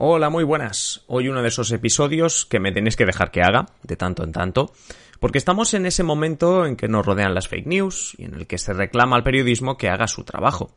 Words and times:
Hola, 0.00 0.30
muy 0.30 0.44
buenas. 0.44 1.02
Hoy 1.08 1.26
uno 1.26 1.42
de 1.42 1.48
esos 1.48 1.72
episodios 1.72 2.46
que 2.46 2.60
me 2.60 2.70
tenéis 2.70 2.94
que 2.94 3.04
dejar 3.04 3.32
que 3.32 3.42
haga, 3.42 3.66
de 3.82 3.96
tanto 3.96 4.22
en 4.22 4.30
tanto, 4.30 4.72
porque 5.18 5.38
estamos 5.38 5.74
en 5.74 5.86
ese 5.86 6.04
momento 6.04 6.66
en 6.66 6.76
que 6.76 6.86
nos 6.86 7.04
rodean 7.04 7.34
las 7.34 7.48
fake 7.48 7.66
news 7.66 8.14
y 8.16 8.26
en 8.26 8.34
el 8.34 8.46
que 8.46 8.58
se 8.58 8.72
reclama 8.72 9.16
al 9.16 9.24
periodismo 9.24 9.76
que 9.76 9.88
haga 9.88 10.06
su 10.06 10.22
trabajo. 10.22 10.70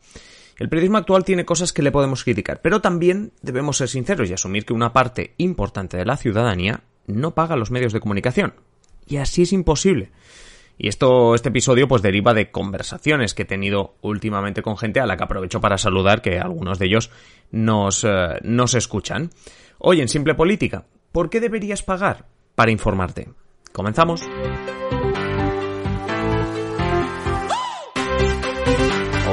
El 0.57 0.69
periodismo 0.69 0.97
actual 0.97 1.23
tiene 1.23 1.45
cosas 1.45 1.71
que 1.71 1.83
le 1.83 1.91
podemos 1.91 2.23
criticar, 2.23 2.61
pero 2.63 2.81
también 2.81 3.31
debemos 3.43 3.77
ser 3.77 3.89
sinceros 3.89 4.27
y 4.27 4.33
asumir 4.33 4.65
que 4.65 4.73
una 4.73 4.91
parte 4.91 5.35
importante 5.37 5.97
de 5.97 6.05
la 6.05 6.17
ciudadanía 6.17 6.81
no 7.05 7.35
paga 7.35 7.55
los 7.55 7.69
medios 7.69 7.93
de 7.93 7.99
comunicación. 7.99 8.55
Y 9.05 9.17
así 9.17 9.43
es 9.43 9.53
imposible. 9.53 10.09
Y 10.83 10.87
esto, 10.87 11.35
este 11.35 11.49
episodio, 11.49 11.87
pues 11.87 12.01
deriva 12.01 12.33
de 12.33 12.49
conversaciones 12.49 13.35
que 13.35 13.43
he 13.43 13.45
tenido 13.45 13.93
últimamente 14.01 14.63
con 14.63 14.79
gente 14.79 14.99
a 14.99 15.05
la 15.05 15.15
que 15.15 15.23
aprovecho 15.23 15.61
para 15.61 15.77
saludar, 15.77 16.23
que 16.23 16.39
algunos 16.39 16.79
de 16.79 16.87
ellos 16.87 17.11
nos, 17.51 18.03
eh, 18.03 18.39
nos 18.41 18.73
escuchan. 18.73 19.29
Hoy 19.77 20.01
en 20.01 20.07
Simple 20.07 20.33
Política, 20.33 20.85
¿por 21.11 21.29
qué 21.29 21.39
deberías 21.39 21.83
pagar 21.83 22.25
para 22.55 22.71
informarte? 22.71 23.29
Comenzamos. 23.71 24.27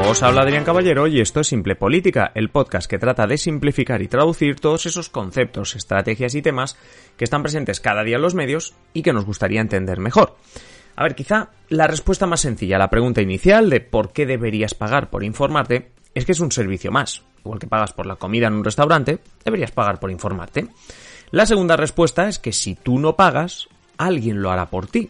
Os 0.07 0.23
habla 0.23 0.43
Adrián 0.43 0.65
Caballero 0.65 1.07
y 1.07 1.23
esto 1.23 1.41
es 1.41 1.47
Simple 1.47 1.77
Política, 1.77 2.31
el 2.35 2.51
podcast 2.51 2.91
que 2.91 2.99
trata 2.99 3.27
de 3.27 3.39
simplificar 3.39 4.03
y 4.03 4.09
traducir 4.09 4.61
todos 4.61 4.85
esos 4.85 5.09
conceptos, 5.09 5.77
estrategias 5.77 6.35
y 6.35 6.43
temas 6.43 6.77
que 7.17 7.25
están 7.25 7.43
presentes 7.43 7.81
cada 7.81 8.05
día 8.05 8.17
en 8.17 8.23
los 8.23 8.35
medios 8.35 8.75
y 8.93 9.01
que 9.01 9.15
nos 9.15 9.25
gustaría 9.25 9.63
entender 9.63 9.99
mejor. 9.99 10.37
A 10.99 11.05
ver, 11.05 11.15
quizá 11.15 11.51
la 11.69 11.87
respuesta 11.87 12.27
más 12.27 12.41
sencilla 12.41 12.75
a 12.75 12.81
la 12.81 12.91
pregunta 12.91 13.23
inicial 13.23 13.71
de 13.71 13.81
por 13.81 14.13
qué 14.13 14.27
deberías 14.27 14.75
pagar 14.75 15.11
por 15.11 15.23
informarte 15.23 15.93
es 16.13 16.25
que 16.25 16.33
es 16.33 16.41
un 16.41 16.51
servicio 16.51 16.91
más. 16.91 17.23
Igual 17.45 17.61
que 17.61 17.69
pagas 17.69 17.93
por 17.93 18.05
la 18.05 18.17
comida 18.17 18.49
en 18.49 18.55
un 18.55 18.65
restaurante, 18.65 19.21
deberías 19.45 19.71
pagar 19.71 20.01
por 20.01 20.11
informarte. 20.11 20.67
La 21.31 21.47
segunda 21.47 21.77
respuesta 21.77 22.29
es 22.29 22.41
que 22.41 22.51
si 22.51 22.75
tú 22.75 22.99
no 22.99 23.15
pagas, 23.15 23.69
alguien 23.97 24.43
lo 24.43 24.51
hará 24.51 24.71
por 24.71 24.89
ti. 24.89 25.09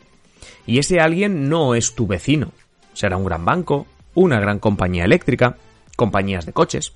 Y 0.67 0.79
ese 0.79 1.01
alguien 1.01 1.49
no 1.49 1.75
es 1.75 1.95
tu 1.95 2.07
vecino. 2.07 2.53
Será 2.93 3.17
un 3.17 3.25
gran 3.25 3.47
banco, 3.47 3.87
una 4.13 4.39
gran 4.41 4.59
compañía 4.59 5.07
eléctrica, 5.07 5.57
compañías 5.97 6.45
de 6.45 6.53
coches. 6.53 6.93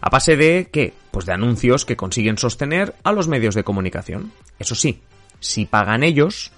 A 0.00 0.08
base 0.08 0.38
de 0.38 0.70
qué? 0.72 0.94
Pues 1.10 1.26
de 1.26 1.34
anuncios 1.34 1.84
que 1.84 1.98
consiguen 1.98 2.38
sostener 2.38 2.94
a 3.04 3.12
los 3.12 3.28
medios 3.28 3.54
de 3.54 3.62
comunicación. 3.62 4.32
Eso 4.58 4.74
sí, 4.74 5.02
si 5.38 5.66
pagan 5.66 6.02
ellos, 6.02 6.50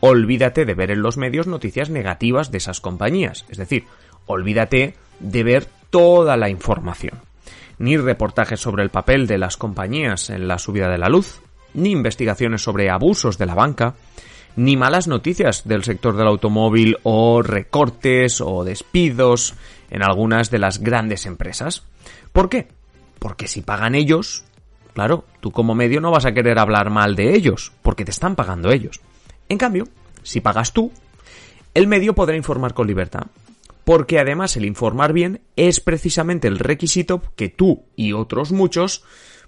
olvídate 0.00 0.64
de 0.64 0.74
ver 0.74 0.90
en 0.90 1.02
los 1.02 1.16
medios 1.16 1.46
noticias 1.46 1.90
negativas 1.90 2.50
de 2.50 2.58
esas 2.58 2.80
compañías. 2.80 3.44
Es 3.48 3.58
decir, 3.58 3.84
olvídate 4.26 4.94
de 5.20 5.42
ver 5.44 5.66
toda 5.90 6.36
la 6.36 6.48
información. 6.48 7.20
Ni 7.78 7.96
reportajes 7.96 8.60
sobre 8.60 8.82
el 8.82 8.90
papel 8.90 9.26
de 9.26 9.38
las 9.38 9.56
compañías 9.56 10.30
en 10.30 10.48
la 10.48 10.58
subida 10.58 10.88
de 10.88 10.98
la 10.98 11.08
luz, 11.08 11.40
ni 11.74 11.90
investigaciones 11.90 12.62
sobre 12.62 12.90
abusos 12.90 13.38
de 13.38 13.46
la 13.46 13.54
banca, 13.54 13.94
ni 14.56 14.76
malas 14.76 15.06
noticias 15.06 15.66
del 15.66 15.84
sector 15.84 16.16
del 16.16 16.26
automóvil 16.26 16.98
o 17.02 17.42
recortes 17.42 18.40
o 18.40 18.64
despidos 18.64 19.54
en 19.90 20.02
algunas 20.02 20.50
de 20.50 20.58
las 20.58 20.80
grandes 20.80 21.26
empresas. 21.26 21.84
¿Por 22.32 22.48
qué? 22.48 22.68
Porque 23.18 23.48
si 23.48 23.60
pagan 23.60 23.94
ellos, 23.94 24.44
claro, 24.94 25.24
tú 25.40 25.50
como 25.50 25.74
medio 25.74 26.00
no 26.00 26.10
vas 26.10 26.26
a 26.26 26.32
querer 26.32 26.58
hablar 26.58 26.90
mal 26.90 27.14
de 27.14 27.34
ellos, 27.34 27.72
porque 27.82 28.04
te 28.04 28.10
están 28.10 28.34
pagando 28.34 28.70
ellos. 28.70 29.00
En 29.50 29.58
cambio, 29.58 29.88
si 30.22 30.40
pagas 30.40 30.72
tú, 30.72 30.92
el 31.74 31.88
medio 31.88 32.14
podrá 32.14 32.36
informar 32.36 32.72
con 32.72 32.86
libertad, 32.86 33.26
porque 33.84 34.20
además 34.20 34.56
el 34.56 34.64
informar 34.64 35.12
bien 35.12 35.40
es 35.56 35.80
precisamente 35.80 36.46
el 36.46 36.60
requisito 36.60 37.20
que 37.34 37.48
tú 37.48 37.82
y 37.96 38.12
otros 38.12 38.52
muchos 38.52 39.04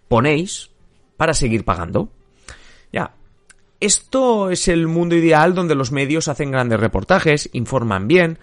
ponéis 0.08 0.70
para 1.16 1.34
seguir 1.34 1.64
pagando. 1.64 2.10
Ya, 2.92 3.14
esto 3.78 4.50
es 4.50 4.66
el 4.66 4.88
mundo 4.88 5.14
ideal 5.14 5.54
donde 5.54 5.76
los 5.76 5.92
medios 5.92 6.26
hacen 6.26 6.50
grandes 6.50 6.80
reportajes, 6.80 7.48
informan 7.52 8.08
bien, 8.08 8.40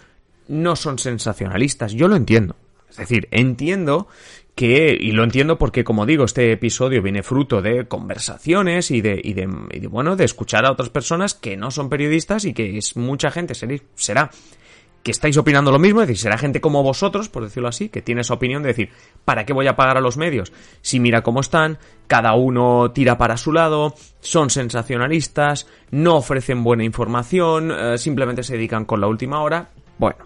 no 0.47 0.77
son 0.77 0.97
sensacionalistas, 0.97 1.91
yo 1.91 2.07
lo 2.07 2.15
entiendo. 2.15 2.55
Es 2.89 2.97
decir, 2.97 3.27
entiendo 3.31 4.07
que, 4.59 4.97
y 4.99 5.11
lo 5.11 5.23
entiendo 5.23 5.57
porque, 5.57 5.85
como 5.85 6.05
digo, 6.05 6.25
este 6.25 6.51
episodio 6.51 7.01
viene 7.01 7.23
fruto 7.23 7.61
de 7.61 7.87
conversaciones 7.87 8.91
y 8.91 8.99
de, 8.99 9.21
y 9.23 9.33
de, 9.33 9.45
bueno, 9.87 10.17
de 10.17 10.25
escuchar 10.25 10.65
a 10.65 10.71
otras 10.71 10.89
personas 10.89 11.33
que 11.33 11.55
no 11.55 11.71
son 11.71 11.87
periodistas 11.87 12.43
y 12.43 12.53
que 12.53 12.77
es 12.77 12.97
mucha 12.97 13.31
gente, 13.31 13.53
será 13.95 14.31
que 15.01 15.11
estáis 15.11 15.37
opinando 15.37 15.71
lo 15.71 15.79
mismo, 15.79 16.01
es 16.01 16.09
decir, 16.09 16.23
será 16.23 16.37
gente 16.37 16.59
como 16.59 16.83
vosotros, 16.83 17.29
por 17.29 17.43
decirlo 17.43 17.69
así, 17.69 17.87
que 17.87 18.01
tiene 18.01 18.19
esa 18.19 18.33
opinión 18.33 18.61
de 18.61 18.67
decir, 18.67 18.89
¿para 19.23 19.45
qué 19.45 19.53
voy 19.53 19.67
a 19.67 19.77
pagar 19.77 19.95
a 19.95 20.01
los 20.01 20.17
medios? 20.17 20.51
Si 20.81 20.99
mira 20.99 21.23
cómo 21.23 21.39
están, 21.39 21.77
cada 22.07 22.33
uno 22.33 22.91
tira 22.91 23.17
para 23.17 23.37
su 23.37 23.53
lado, 23.53 23.95
son 24.19 24.49
sensacionalistas, 24.49 25.67
no 25.91 26.17
ofrecen 26.17 26.65
buena 26.65 26.83
información, 26.83 27.71
eh, 27.71 27.97
simplemente 27.97 28.43
se 28.43 28.55
dedican 28.55 28.83
con 28.83 28.99
la 28.99 29.07
última 29.07 29.41
hora. 29.41 29.69
Bueno, 29.97 30.17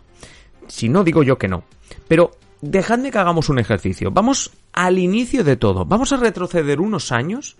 si 0.68 0.90
no 0.90 1.04
digo 1.04 1.22
yo 1.22 1.38
que 1.38 1.48
no. 1.48 1.66
Pero 2.08 2.32
dejadme 2.64 3.12
que 3.12 3.18
hagamos 3.18 3.50
un 3.50 3.60
ejercicio. 3.60 4.12
Vamos 4.12 4.52
al 4.72 4.98
inicio 4.98 5.44
de 5.44 5.58
todo. 5.58 5.86
Vamos 5.86 6.14
a 6.14 6.18
retroceder 6.18 6.80
unos 6.80 7.12
años 7.12 7.58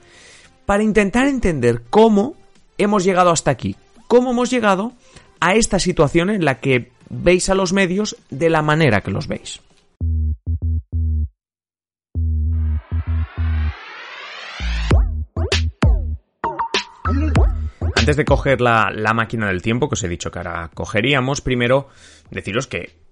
para 0.66 0.84
intentar 0.84 1.28
entender 1.28 1.84
cómo 1.90 2.36
hemos 2.78 3.04
llegado 3.04 3.30
hasta 3.30 3.52
aquí. 3.52 3.76
Cómo 4.08 4.32
hemos 4.32 4.50
llegado 4.50 4.94
a 5.40 5.56
esta 5.56 5.78
situación 5.78 6.30
en 6.30 6.46
la 6.46 6.60
que 6.60 6.92
veis 7.10 7.50
a 7.50 7.56
los 7.56 7.74
medios 7.74 8.16
de 8.30 8.50
la 8.50 8.62
manera 8.62 9.02
que 9.02 9.12
los 9.12 9.28
veis. 9.28 9.62
Antes 17.96 18.18
de 18.18 18.26
coger 18.26 18.60
la, 18.60 18.90
la, 18.94 19.14
máquina 19.14 19.48
del 19.48 19.62
tiempo, 19.62 19.88
que 19.88 19.94
os 19.94 20.04
he 20.04 20.10
dicho 20.10 20.30
que 20.30 20.40
ahora 20.40 20.70
cogeríamos, 20.74 21.40
primero 21.40 21.88
deciros 22.32 22.68
que 22.68 23.03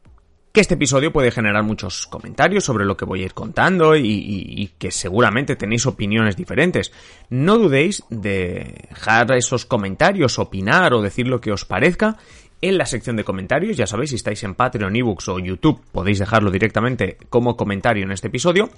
que 0.52 0.60
este 0.60 0.74
episodio 0.74 1.14
puede 1.14 1.32
generar 1.32 1.64
muchos 1.64 2.08
comentarios 2.08 2.66
sobre 2.66 2.86
lo 2.86 2.98
que 2.98 3.06
voy 3.06 3.22
a 3.22 3.26
ir 3.26 3.34
contando 3.34 3.96
y, 3.96 4.72
que 4.78 4.92
seguramente 4.92 5.56
tenéis 5.56 5.86
opiniones 5.86 6.36
diferentes. 6.36 6.92
No 7.30 7.58
dudéis 7.58 8.04
de 8.10 8.88
dejar 8.90 9.32
esos 9.32 9.66
comentarios, 9.66 10.40
opinar 10.40 10.94
o 10.94 11.02
decir 11.02 11.28
lo 11.28 11.40
que 11.40 11.52
os 11.52 11.64
parezca 11.64 12.18
en 12.62 12.78
la 12.78 12.86
sección 12.86 13.16
de 13.16 13.24
comentarios. 13.24 13.78
Ya 13.78 13.88
sabéis, 13.88 14.12
si 14.12 14.16
estáis 14.16 14.44
en 14.44 14.56
Patreon, 14.56 14.96
ebooks 14.96 15.30
o 15.30 15.40
YouTube, 15.40 15.82
podéis 15.92 16.20
dejarlo 16.20 16.52
directamente 16.52 17.18
como 17.30 17.58
comentario 17.58 18.04
en 18.04 18.12
este 18.12 18.28
episodio. 18.28 18.70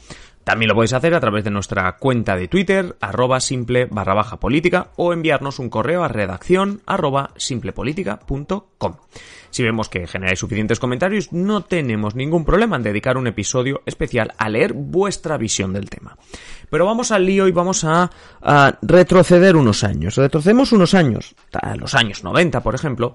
También 0.43 0.69
lo 0.69 0.75
podéis 0.75 0.93
hacer 0.93 1.13
a 1.15 1.19
través 1.19 1.43
de 1.43 1.51
nuestra 1.51 1.97
cuenta 1.97 2.35
de 2.35 2.47
Twitter, 2.47 2.95
arroba 2.99 3.39
simple 3.39 3.85
barra 3.85 4.13
baja 4.13 4.39
o 4.95 5.13
enviarnos 5.13 5.59
un 5.59 5.69
correo 5.69 6.03
a 6.03 6.07
redacción 6.07 6.81
arroba 6.85 7.31
simplepolítica.com. 7.37 8.95
Si 9.53 9.61
vemos 9.61 9.87
que 9.87 10.07
generáis 10.07 10.39
suficientes 10.39 10.79
comentarios, 10.79 11.31
no 11.31 11.61
tenemos 11.61 12.15
ningún 12.15 12.43
problema 12.43 12.75
en 12.75 12.81
dedicar 12.81 13.17
un 13.17 13.27
episodio 13.27 13.83
especial 13.85 14.33
a 14.37 14.49
leer 14.49 14.73
vuestra 14.73 15.37
visión 15.37 15.73
del 15.73 15.91
tema. 15.91 16.17
Pero 16.71 16.87
vamos 16.87 17.11
al 17.11 17.23
lío 17.23 17.47
y 17.47 17.51
vamos 17.51 17.83
a, 17.83 18.09
retroceder 18.81 19.55
unos 19.55 19.83
años. 19.83 20.15
Retrocedemos 20.15 20.71
unos 20.71 20.95
años, 20.95 21.35
a 21.53 21.75
los 21.75 21.93
años 21.93 22.23
90, 22.23 22.63
por 22.63 22.73
ejemplo, 22.73 23.13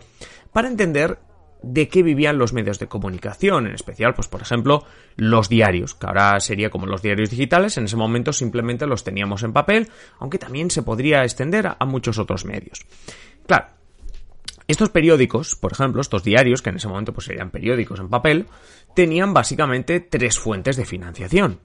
para 0.58 0.66
entender 0.66 1.20
de 1.62 1.86
qué 1.86 2.02
vivían 2.02 2.36
los 2.36 2.52
medios 2.52 2.80
de 2.80 2.88
comunicación, 2.88 3.68
en 3.68 3.74
especial, 3.74 4.14
pues 4.14 4.26
por 4.26 4.42
ejemplo, 4.42 4.84
los 5.14 5.48
diarios, 5.48 5.94
que 5.94 6.08
ahora 6.08 6.40
sería 6.40 6.68
como 6.68 6.86
los 6.86 7.00
diarios 7.00 7.30
digitales, 7.30 7.76
en 7.76 7.84
ese 7.84 7.94
momento 7.94 8.32
simplemente 8.32 8.84
los 8.84 9.04
teníamos 9.04 9.44
en 9.44 9.52
papel, 9.52 9.88
aunque 10.18 10.36
también 10.36 10.72
se 10.72 10.82
podría 10.82 11.22
extender 11.22 11.76
a 11.78 11.84
muchos 11.84 12.18
otros 12.18 12.44
medios. 12.44 12.84
Claro, 13.46 13.68
estos 14.66 14.90
periódicos, 14.90 15.54
por 15.54 15.70
ejemplo, 15.70 16.00
estos 16.00 16.24
diarios, 16.24 16.60
que 16.60 16.70
en 16.70 16.76
ese 16.78 16.88
momento 16.88 17.12
pues 17.12 17.26
serían 17.26 17.50
periódicos 17.50 18.00
en 18.00 18.08
papel, 18.08 18.46
tenían 18.96 19.32
básicamente 19.32 20.00
tres 20.00 20.40
fuentes 20.40 20.76
de 20.76 20.86
financiación, 20.86 21.60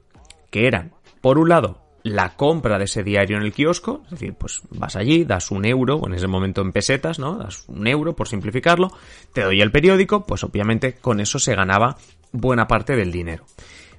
que 0.51 0.67
eran, 0.67 0.93
por 1.19 1.39
un 1.39 1.49
lado, 1.49 1.82
la 2.03 2.35
compra 2.35 2.77
de 2.77 2.85
ese 2.85 3.03
diario 3.03 3.38
en 3.38 3.44
el 3.44 3.53
kiosco, 3.53 4.01
es 4.05 4.11
decir, 4.11 4.33
pues 4.33 4.61
vas 4.69 4.95
allí, 4.95 5.23
das 5.23 5.51
un 5.51 5.65
euro, 5.65 5.97
o 5.97 6.07
en 6.07 6.13
ese 6.13 6.27
momento 6.27 6.61
en 6.61 6.73
pesetas, 6.73 7.17
¿no? 7.17 7.38
Das 7.38 7.63
un 7.67 7.88
euro, 7.88 8.13
por 8.15 8.27
simplificarlo, 8.27 8.91
te 9.31 9.41
doy 9.41 9.61
el 9.61 9.71
periódico, 9.71 10.25
pues 10.25 10.44
obviamente 10.44 10.95
con 10.95 11.19
eso 11.21 11.39
se 11.39 11.55
ganaba 11.55 11.97
buena 12.31 12.67
parte 12.67 12.95
del 12.95 13.11
dinero. 13.11 13.45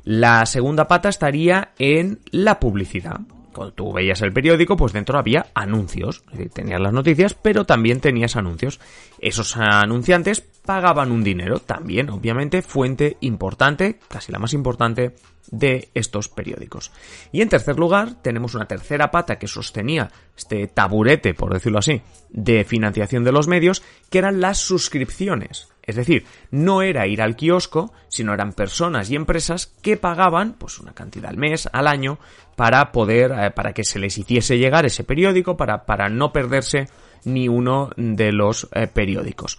La 0.04 0.44
segunda 0.44 0.86
pata 0.86 1.08
estaría 1.08 1.72
en 1.78 2.20
la 2.30 2.60
publicidad 2.60 3.20
cuando 3.54 3.72
tú 3.72 3.92
veías 3.92 4.20
el 4.20 4.32
periódico, 4.32 4.76
pues 4.76 4.92
dentro 4.92 5.18
había 5.18 5.46
anuncios. 5.54 6.22
Tenías 6.52 6.80
las 6.80 6.92
noticias, 6.92 7.34
pero 7.34 7.64
también 7.64 8.00
tenías 8.00 8.36
anuncios. 8.36 8.80
Esos 9.18 9.56
anunciantes 9.56 10.40
pagaban 10.40 11.10
un 11.10 11.24
dinero, 11.24 11.60
también, 11.60 12.10
obviamente, 12.10 12.60
fuente 12.60 13.16
importante, 13.20 13.98
casi 14.08 14.32
la 14.32 14.38
más 14.38 14.52
importante 14.52 15.14
de 15.50 15.88
estos 15.94 16.28
periódicos. 16.28 16.90
Y 17.32 17.42
en 17.42 17.48
tercer 17.48 17.78
lugar, 17.78 18.22
tenemos 18.22 18.54
una 18.54 18.66
tercera 18.66 19.10
pata 19.10 19.38
que 19.38 19.46
sostenía 19.46 20.10
este 20.36 20.66
taburete, 20.66 21.34
por 21.34 21.52
decirlo 21.52 21.78
así, 21.78 22.02
de 22.30 22.64
financiación 22.64 23.24
de 23.24 23.32
los 23.32 23.48
medios, 23.48 23.82
que 24.10 24.18
eran 24.18 24.40
las 24.40 24.58
suscripciones. 24.58 25.68
Es 25.86 25.96
decir, 25.96 26.24
no 26.50 26.82
era 26.82 27.06
ir 27.06 27.20
al 27.20 27.36
kiosco, 27.36 27.92
sino 28.08 28.32
eran 28.32 28.52
personas 28.52 29.10
y 29.10 29.16
empresas 29.16 29.66
que 29.82 29.96
pagaban 29.96 30.54
pues 30.54 30.78
una 30.78 30.94
cantidad 30.94 31.30
al 31.30 31.36
mes, 31.36 31.68
al 31.72 31.86
año, 31.86 32.18
para 32.56 32.90
poder, 32.90 33.32
eh, 33.32 33.50
para 33.50 33.72
que 33.72 33.84
se 33.84 33.98
les 33.98 34.16
hiciese 34.16 34.58
llegar 34.58 34.86
ese 34.86 35.04
periódico, 35.04 35.56
para, 35.56 35.84
para 35.84 36.08
no 36.08 36.32
perderse 36.32 36.88
ni 37.24 37.48
uno 37.48 37.90
de 37.96 38.32
los 38.32 38.68
eh, 38.72 38.86
periódicos. 38.86 39.58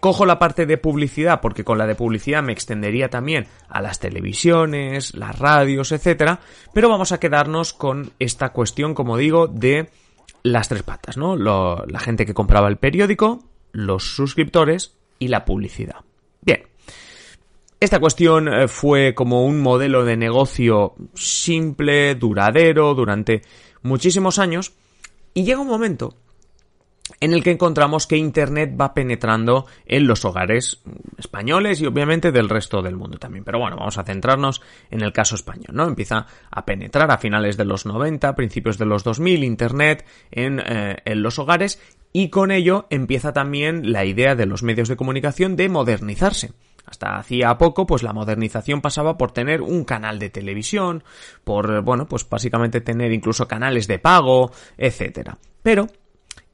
Cojo 0.00 0.26
la 0.26 0.38
parte 0.38 0.64
de 0.64 0.78
publicidad 0.78 1.40
porque 1.40 1.64
con 1.64 1.76
la 1.76 1.86
de 1.86 1.96
publicidad 1.96 2.42
me 2.42 2.52
extendería 2.52 3.08
también 3.08 3.48
a 3.68 3.82
las 3.82 3.98
televisiones, 3.98 5.16
las 5.16 5.36
radios, 5.36 5.90
etcétera, 5.90 6.38
pero 6.72 6.88
vamos 6.88 7.10
a 7.10 7.18
quedarnos 7.18 7.72
con 7.72 8.12
esta 8.20 8.50
cuestión, 8.50 8.94
como 8.94 9.16
digo, 9.16 9.48
de 9.48 9.90
las 10.44 10.68
tres 10.68 10.84
patas, 10.84 11.16
¿no? 11.16 11.36
la 11.36 11.98
gente 11.98 12.26
que 12.26 12.34
compraba 12.34 12.68
el 12.68 12.76
periódico, 12.76 13.42
los 13.72 14.14
suscriptores 14.14 14.97
y 15.18 15.28
la 15.28 15.44
publicidad. 15.44 15.96
Bien. 16.40 16.62
Esta 17.80 18.00
cuestión 18.00 18.48
eh, 18.48 18.68
fue 18.68 19.14
como 19.14 19.44
un 19.44 19.60
modelo 19.60 20.04
de 20.04 20.16
negocio 20.16 20.94
simple, 21.14 22.14
duradero, 22.16 22.94
durante 22.94 23.42
muchísimos 23.82 24.38
años, 24.38 24.72
y 25.34 25.44
llega 25.44 25.60
un 25.60 25.68
momento 25.68 26.14
en 27.20 27.32
el 27.32 27.42
que 27.42 27.50
encontramos 27.50 28.06
que 28.06 28.16
Internet 28.16 28.76
va 28.78 28.94
penetrando 28.94 29.66
en 29.86 30.06
los 30.06 30.24
hogares 30.24 30.80
españoles 31.16 31.80
y 31.80 31.86
obviamente 31.86 32.32
del 32.32 32.48
resto 32.48 32.82
del 32.82 32.96
mundo 32.96 33.18
también. 33.18 33.44
Pero 33.44 33.58
bueno, 33.58 33.76
vamos 33.76 33.98
a 33.98 34.04
centrarnos 34.04 34.62
en 34.90 35.02
el 35.02 35.12
caso 35.12 35.34
español, 35.34 35.70
¿no? 35.72 35.86
Empieza 35.86 36.26
a 36.50 36.64
penetrar 36.64 37.10
a 37.10 37.18
finales 37.18 37.56
de 37.56 37.64
los 37.64 37.86
90, 37.86 38.34
principios 38.34 38.78
de 38.78 38.86
los 38.86 39.04
2000, 39.04 39.44
Internet 39.44 40.06
en, 40.30 40.60
eh, 40.60 40.96
en 41.04 41.22
los 41.22 41.38
hogares 41.38 41.80
y 42.12 42.30
con 42.30 42.50
ello 42.50 42.86
empieza 42.90 43.32
también 43.32 43.92
la 43.92 44.04
idea 44.04 44.34
de 44.34 44.46
los 44.46 44.62
medios 44.62 44.88
de 44.88 44.96
comunicación 44.96 45.56
de 45.56 45.68
modernizarse. 45.68 46.52
Hasta 46.86 47.18
hacía 47.18 47.58
poco, 47.58 47.86
pues 47.86 48.02
la 48.02 48.14
modernización 48.14 48.80
pasaba 48.80 49.18
por 49.18 49.32
tener 49.32 49.60
un 49.60 49.84
canal 49.84 50.18
de 50.18 50.30
televisión, 50.30 51.04
por, 51.44 51.82
bueno, 51.82 52.06
pues 52.06 52.26
básicamente 52.28 52.80
tener 52.80 53.12
incluso 53.12 53.46
canales 53.46 53.86
de 53.86 53.98
pago, 53.98 54.52
etcétera. 54.78 55.38
Pero 55.62 55.88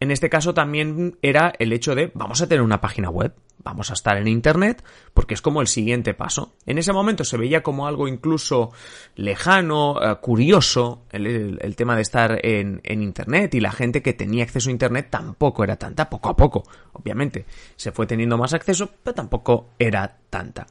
en 0.01 0.11
este 0.11 0.29
caso 0.29 0.53
también 0.53 1.17
era 1.23 1.53
el 1.59 1.73
hecho 1.73 1.95
de 1.95 2.11
vamos 2.15 2.43
a 2.43 2.49
tener 2.49 2.62
una 2.62 2.81
página 2.81 3.11
web, 3.11 3.33
vamos 3.65 3.91
a 3.91 3.95
estar 3.95 4.17
en 4.19 4.29
Internet, 4.29 4.85
porque 5.15 5.35
es 5.35 5.43
como 5.43 5.61
el 5.61 5.67
siguiente 5.67 6.15
paso. 6.15 6.53
En 6.67 6.79
ese 6.79 6.93
momento 6.93 7.25
se 7.25 7.39
veía 7.39 7.63
como 7.63 7.87
algo 7.87 8.07
incluso 8.07 8.71
lejano, 9.17 10.01
eh, 10.01 10.17
curioso, 10.21 11.03
el, 11.11 11.75
tema 11.77 11.97
de 11.97 12.03
estar 12.03 12.39
en, 12.45 12.81
en, 12.85 13.03
Internet 13.03 13.55
y 13.55 13.61
la 13.61 13.73
gente 13.73 14.03
que 14.03 14.13
tenía 14.13 14.45
acceso 14.45 14.69
a 14.69 14.73
Internet 14.73 15.09
tampoco 15.11 15.65
era 15.65 15.77
tanta, 15.77 16.09
poco 16.09 16.29
a 16.29 16.37
poco, 16.37 16.63
obviamente. 16.93 17.47
Se 17.75 17.91
fue 17.91 18.07
teniendo 18.07 18.39
más 18.39 18.53
acceso, 18.53 18.91
pero 19.03 19.15
tampoco 19.15 19.71
era 19.79 20.19
tanta. 20.31 20.67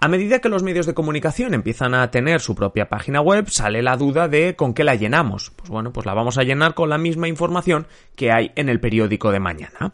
A 0.00 0.06
medida 0.06 0.38
que 0.38 0.48
los 0.48 0.62
medios 0.62 0.86
de 0.86 0.94
comunicación 0.94 1.54
empiezan 1.54 1.92
a 1.92 2.08
tener 2.12 2.40
su 2.40 2.54
propia 2.54 2.88
página 2.88 3.20
web, 3.20 3.48
sale 3.48 3.82
la 3.82 3.96
duda 3.96 4.28
de 4.28 4.54
con 4.54 4.72
qué 4.72 4.84
la 4.84 4.94
llenamos. 4.94 5.50
Pues 5.56 5.70
bueno, 5.70 5.92
pues 5.92 6.06
la 6.06 6.14
vamos 6.14 6.38
a 6.38 6.44
llenar 6.44 6.74
con 6.74 6.88
la 6.88 6.98
misma 6.98 7.26
información 7.26 7.88
que 8.14 8.30
hay 8.30 8.52
en 8.54 8.68
el 8.68 8.78
periódico 8.78 9.32
de 9.32 9.40
mañana. 9.40 9.90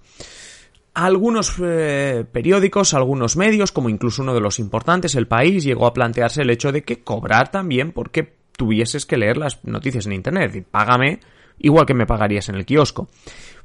Algunos 0.94 1.56
eh, 1.60 2.24
periódicos, 2.30 2.94
algunos 2.94 3.36
medios, 3.36 3.72
como 3.72 3.88
incluso 3.88 4.22
uno 4.22 4.32
de 4.32 4.40
los 4.40 4.60
importantes, 4.60 5.16
El 5.16 5.26
País, 5.26 5.64
llegó 5.64 5.86
a 5.86 5.92
plantearse 5.92 6.42
el 6.42 6.50
hecho 6.50 6.70
de 6.70 6.84
que 6.84 7.02
cobrar 7.02 7.50
también 7.50 7.90
porque 7.90 8.32
tuvieses 8.56 9.04
que 9.04 9.16
leer 9.16 9.36
las 9.36 9.64
noticias 9.64 10.06
en 10.06 10.12
Internet. 10.12 10.54
Y 10.54 10.60
págame 10.60 11.18
igual 11.58 11.86
que 11.86 11.94
me 11.94 12.06
pagarías 12.06 12.48
en 12.48 12.54
el 12.54 12.64
kiosco. 12.64 13.08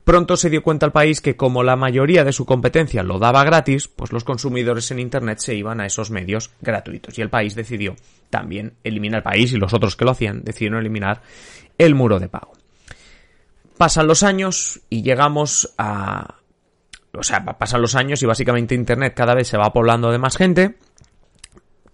Pronto 0.03 0.37
se 0.37 0.49
dio 0.49 0.63
cuenta 0.63 0.87
el 0.87 0.91
país 0.91 1.21
que 1.21 1.35
como 1.35 1.61
la 1.61 1.75
mayoría 1.75 2.23
de 2.23 2.33
su 2.33 2.45
competencia 2.45 3.03
lo 3.03 3.19
daba 3.19 3.43
gratis, 3.43 3.87
pues 3.87 4.11
los 4.11 4.23
consumidores 4.23 4.89
en 4.89 4.97
Internet 4.97 5.37
se 5.39 5.53
iban 5.53 5.81
a 5.81 5.85
esos 5.85 6.09
medios 6.09 6.51
gratuitos. 6.61 7.17
Y 7.19 7.21
el 7.21 7.29
país 7.29 7.53
decidió 7.53 7.95
también 8.31 8.73
eliminar 8.83 9.19
el 9.19 9.23
país 9.23 9.53
y 9.53 9.57
los 9.57 9.73
otros 9.73 9.95
que 9.95 10.05
lo 10.05 10.11
hacían 10.11 10.43
decidieron 10.43 10.79
eliminar 10.79 11.21
el 11.77 11.93
muro 11.93 12.19
de 12.19 12.27
pago. 12.27 12.53
Pasan 13.77 14.07
los 14.07 14.23
años 14.23 14.81
y 14.89 15.03
llegamos 15.03 15.73
a... 15.77 16.38
O 17.13 17.23
sea, 17.23 17.44
pasan 17.44 17.81
los 17.81 17.95
años 17.95 18.21
y 18.21 18.25
básicamente 18.25 18.75
Internet 18.75 19.13
cada 19.15 19.33
vez 19.33 19.47
se 19.47 19.57
va 19.57 19.73
poblando 19.73 20.11
de 20.11 20.17
más 20.19 20.38
gente. 20.38 20.75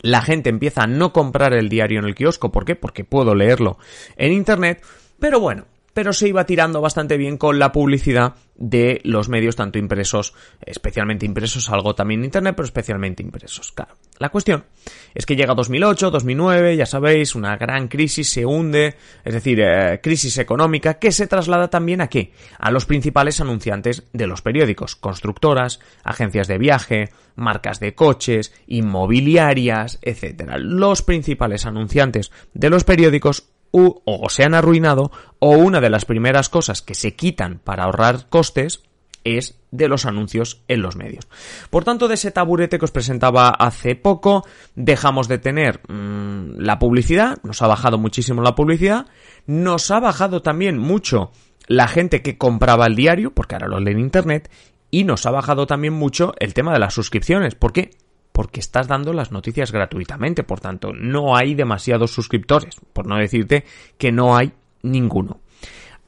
La 0.01 0.21
gente 0.21 0.49
empieza 0.49 0.83
a 0.83 0.87
no 0.87 1.13
comprar 1.13 1.53
el 1.53 1.69
diario 1.69 1.99
en 1.99 2.05
el 2.05 2.15
kiosco. 2.15 2.51
¿Por 2.51 2.65
qué? 2.65 2.75
Porque 2.75 3.03
puedo 3.03 3.33
leerlo 3.33 3.77
en 4.17 4.33
Internet. 4.33 4.83
Pero 5.19 5.39
bueno, 5.39 5.65
pero 5.95 6.11
se 6.11 6.27
iba 6.27 6.45
tirando 6.45 6.81
bastante 6.81 7.15
bien 7.15 7.37
con 7.37 7.57
la 7.57 7.71
publicidad 7.71 8.35
de 8.57 8.99
los 9.05 9.29
medios 9.29 9.55
tanto 9.55 9.79
impresos, 9.79 10.33
especialmente 10.65 11.25
impresos, 11.25 11.69
algo 11.69 11.95
también 11.95 12.19
en 12.19 12.25
internet, 12.25 12.53
pero 12.53 12.65
especialmente 12.65 13.23
impresos. 13.23 13.71
Claro. 13.71 13.95
La 14.19 14.27
cuestión 14.27 14.65
es 15.13 15.25
que 15.25 15.37
llega 15.37 15.55
2008, 15.55 16.11
2009, 16.11 16.75
ya 16.75 16.85
sabéis, 16.85 17.33
una 17.33 17.55
gran 17.55 17.87
crisis 17.87 18.29
se 18.29 18.45
hunde, 18.45 18.95
es 19.23 19.33
decir, 19.33 19.61
eh, 19.61 20.01
crisis 20.03 20.37
económica 20.37 20.95
que 20.95 21.13
se 21.13 21.27
traslada 21.27 21.69
también 21.69 22.01
a 22.01 22.07
qué? 22.07 22.33
A 22.59 22.71
los 22.71 22.85
principales 22.85 23.39
anunciantes 23.39 24.03
de 24.11 24.27
los 24.27 24.41
periódicos, 24.41 24.97
constructoras, 24.97 25.79
agencias 26.03 26.49
de 26.49 26.57
viaje, 26.57 27.09
marcas 27.35 27.79
de 27.79 27.95
coches, 27.95 28.53
inmobiliarias, 28.67 29.97
etc. 30.01 30.55
Los 30.57 31.03
principales 31.03 31.65
anunciantes 31.65 32.31
de 32.53 32.69
los 32.69 32.83
periódicos 32.83 33.54
o 33.75 34.29
se 34.29 34.43
han 34.43 34.53
arruinado 34.53 35.11
o 35.39 35.51
una 35.51 35.81
de 35.81 35.89
las 35.89 36.05
primeras 36.05 36.49
cosas 36.49 36.81
que 36.81 36.95
se 36.95 37.15
quitan 37.15 37.59
para 37.63 37.83
ahorrar 37.83 38.29
costes 38.29 38.83
es 39.25 39.59
de 39.71 39.89
los 39.89 40.05
anuncios 40.05 40.61
en 40.69 40.81
los 40.81 40.95
medios. 40.95 41.27
Por 41.69 41.83
tanto, 41.83 42.07
de 42.07 42.13
ese 42.13 42.31
taburete 42.31 42.79
que 42.79 42.85
os 42.85 42.91
presentaba 42.91 43.49
hace 43.49 43.95
poco, 43.95 44.45
dejamos 44.75 45.27
de 45.27 45.39
tener 45.39 45.81
mm, 45.89 46.59
la 46.59 46.79
publicidad, 46.79 47.39
nos 47.43 47.61
ha 47.61 47.67
bajado 47.67 47.97
muchísimo 47.97 48.41
la 48.41 48.55
publicidad, 48.55 49.07
nos 49.45 49.91
ha 49.91 49.99
bajado 49.99 50.41
también 50.41 50.77
mucho 50.77 51.31
la 51.67 51.87
gente 51.87 52.21
que 52.21 52.37
compraba 52.37 52.85
el 52.85 52.95
diario, 52.95 53.33
porque 53.33 53.55
ahora 53.55 53.67
lo 53.67 53.79
lee 53.79 53.91
en 53.91 53.99
internet, 53.99 54.49
y 54.91 55.03
nos 55.03 55.25
ha 55.25 55.31
bajado 55.31 55.67
también 55.67 55.93
mucho 55.93 56.33
el 56.39 56.53
tema 56.53 56.71
de 56.71 56.79
las 56.79 56.93
suscripciones. 56.93 57.55
¿Por 57.55 57.73
qué? 57.73 57.91
Porque 58.35 58.59
estás 58.59 58.89
dando 58.89 59.13
las 59.13 59.31
noticias 59.31 59.71
gratuitamente, 59.71 60.43
por 60.43 60.59
tanto, 60.59 60.91
no 60.91 61.37
hay 61.37 61.55
demasiados 61.55 62.11
suscriptores, 62.11 62.75
por 62.91 63.07
no 63.07 63.15
decirte 63.15 63.63
que 63.97 64.11
no 64.11 64.35
hay 64.35 64.51
ninguno. 64.81 65.39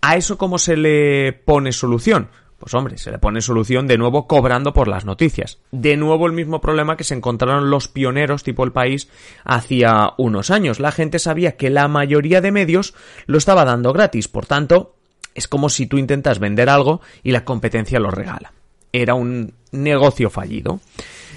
¿A 0.02 0.18
eso 0.18 0.38
cómo 0.38 0.58
se 0.58 0.76
le 0.76 1.32
pone 1.32 1.72
solución? 1.72 2.28
Pues 2.60 2.74
hombre, 2.74 2.98
se 2.98 3.12
le 3.12 3.18
pone 3.18 3.40
solución 3.40 3.88
de 3.88 3.98
nuevo 3.98 4.28
cobrando 4.28 4.74
por 4.74 4.90
las 4.90 5.06
noticias. 5.06 5.60
De 5.72 5.96
nuevo 5.96 6.28
el 6.28 6.34
mismo 6.34 6.60
problema 6.60 6.98
que 6.98 7.06
se 7.06 7.14
encontraron 7.14 7.70
los 7.70 7.88
pioneros 7.88 8.44
tipo 8.44 8.66
el 8.66 8.74
país 8.74 9.08
hacía 9.46 10.12
unos 10.18 10.52
años. 10.52 10.82
La 10.82 10.92
gente 10.92 11.20
sabía 11.20 11.56
que 11.56 11.70
la 11.70 11.88
mayoría 11.88 12.42
de 12.42 12.52
medios 12.52 12.94
lo 13.26 13.38
estaba 13.38 13.64
dando 13.64 13.94
gratis, 13.94 14.28
por 14.28 14.46
tanto, 14.46 14.96
es 15.34 15.48
como 15.48 15.70
si 15.70 15.88
tú 15.88 15.98
intentas 15.98 16.40
vender 16.40 16.70
algo 16.70 17.00
y 17.24 17.32
la 17.32 17.46
competencia 17.46 18.02
lo 18.02 18.12
regala. 18.12 18.52
Era 18.92 19.14
un 19.14 19.54
negocio 19.72 20.30
fallido. 20.30 20.82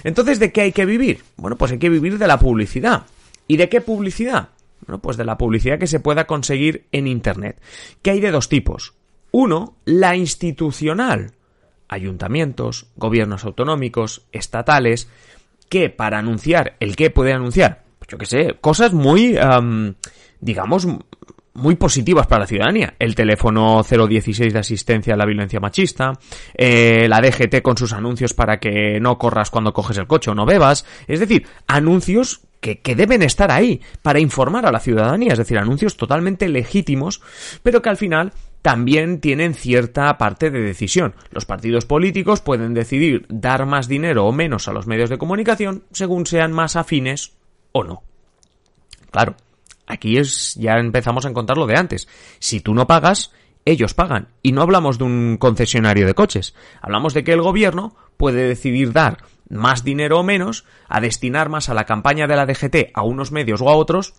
Entonces, 0.03 0.39
¿de 0.39 0.51
qué 0.51 0.61
hay 0.61 0.71
que 0.71 0.85
vivir? 0.85 1.23
Bueno, 1.37 1.57
pues 1.57 1.71
hay 1.71 1.79
que 1.79 1.89
vivir 1.89 2.17
de 2.17 2.27
la 2.27 2.39
publicidad. 2.39 3.03
¿Y 3.47 3.57
de 3.57 3.69
qué 3.69 3.81
publicidad? 3.81 4.49
Bueno, 4.85 4.99
pues 4.99 5.17
de 5.17 5.25
la 5.25 5.37
publicidad 5.37 5.79
que 5.79 5.87
se 5.87 5.99
pueda 5.99 6.25
conseguir 6.25 6.85
en 6.91 7.07
Internet. 7.07 7.61
Que 8.01 8.11
hay 8.11 8.19
de 8.19 8.31
dos 8.31 8.49
tipos. 8.49 8.93
Uno, 9.31 9.75
la 9.85 10.15
institucional. 10.15 11.33
Ayuntamientos, 11.87 12.87
gobiernos 12.95 13.43
autonómicos, 13.43 14.23
estatales, 14.31 15.09
que 15.69 15.89
para 15.89 16.19
anunciar, 16.19 16.75
¿el 16.79 16.95
qué 16.95 17.09
puede 17.09 17.33
anunciar? 17.33 17.83
Pues 17.99 18.09
yo 18.09 18.17
qué 18.17 18.25
sé, 18.25 18.57
cosas 18.59 18.93
muy, 18.93 19.37
digamos, 20.39 20.87
muy 21.53 21.75
positivas 21.75 22.27
para 22.27 22.41
la 22.41 22.47
ciudadanía. 22.47 22.95
El 22.99 23.15
teléfono 23.15 23.83
016 23.83 24.53
de 24.53 24.59
asistencia 24.59 25.13
a 25.13 25.17
la 25.17 25.25
violencia 25.25 25.59
machista, 25.59 26.13
eh, 26.53 27.07
la 27.09 27.21
DGT 27.21 27.61
con 27.61 27.77
sus 27.77 27.93
anuncios 27.93 28.33
para 28.33 28.59
que 28.59 28.99
no 28.99 29.17
corras 29.17 29.49
cuando 29.49 29.73
coges 29.73 29.97
el 29.97 30.07
coche 30.07 30.31
o 30.31 30.35
no 30.35 30.45
bebas. 30.45 30.85
Es 31.07 31.19
decir, 31.19 31.45
anuncios 31.67 32.41
que, 32.59 32.79
que, 32.79 32.95
deben 32.95 33.23
estar 33.23 33.51
ahí 33.51 33.81
para 34.01 34.19
informar 34.19 34.65
a 34.65 34.71
la 34.71 34.79
ciudadanía. 34.79 35.33
Es 35.33 35.39
decir, 35.39 35.57
anuncios 35.57 35.97
totalmente 35.97 36.47
legítimos, 36.47 37.21
pero 37.63 37.81
que 37.81 37.89
al 37.89 37.97
final 37.97 38.33
también 38.61 39.19
tienen 39.19 39.53
cierta 39.53 40.17
parte 40.17 40.51
de 40.51 40.61
decisión. 40.61 41.15
Los 41.31 41.45
partidos 41.45 41.85
políticos 41.85 42.41
pueden 42.41 42.73
decidir 42.73 43.25
dar 43.29 43.65
más 43.65 43.87
dinero 43.87 44.25
o 44.25 44.31
menos 44.31 44.67
a 44.67 44.73
los 44.73 44.87
medios 44.87 45.09
de 45.09 45.17
comunicación 45.17 45.83
según 45.91 46.25
sean 46.25 46.51
más 46.51 46.75
afines 46.75 47.33
o 47.71 47.83
no. 47.83 48.03
Claro, 49.09 49.35
Aquí 49.87 50.17
es, 50.17 50.55
ya 50.55 50.77
empezamos 50.77 51.25
a 51.25 51.29
encontrar 51.29 51.57
lo 51.57 51.67
de 51.67 51.77
antes. 51.77 52.07
Si 52.39 52.59
tú 52.59 52.73
no 52.73 52.87
pagas, 52.87 53.31
ellos 53.65 53.93
pagan. 53.93 54.29
Y 54.41 54.51
no 54.51 54.61
hablamos 54.61 54.97
de 54.97 55.03
un 55.03 55.37
concesionario 55.37 56.05
de 56.05 56.13
coches. 56.13 56.55
Hablamos 56.81 57.13
de 57.13 57.23
que 57.23 57.33
el 57.33 57.41
gobierno 57.41 57.95
puede 58.17 58.47
decidir 58.47 58.93
dar 58.93 59.17
más 59.49 59.83
dinero 59.83 60.19
o 60.19 60.23
menos, 60.23 60.65
a 60.87 61.01
destinar 61.01 61.49
más 61.49 61.67
a 61.67 61.73
la 61.73 61.85
campaña 61.85 62.25
de 62.25 62.35
la 62.35 62.45
DGT 62.45 62.91
a 62.93 63.03
unos 63.03 63.31
medios 63.31 63.61
o 63.61 63.69
a 63.69 63.75
otros, 63.75 64.13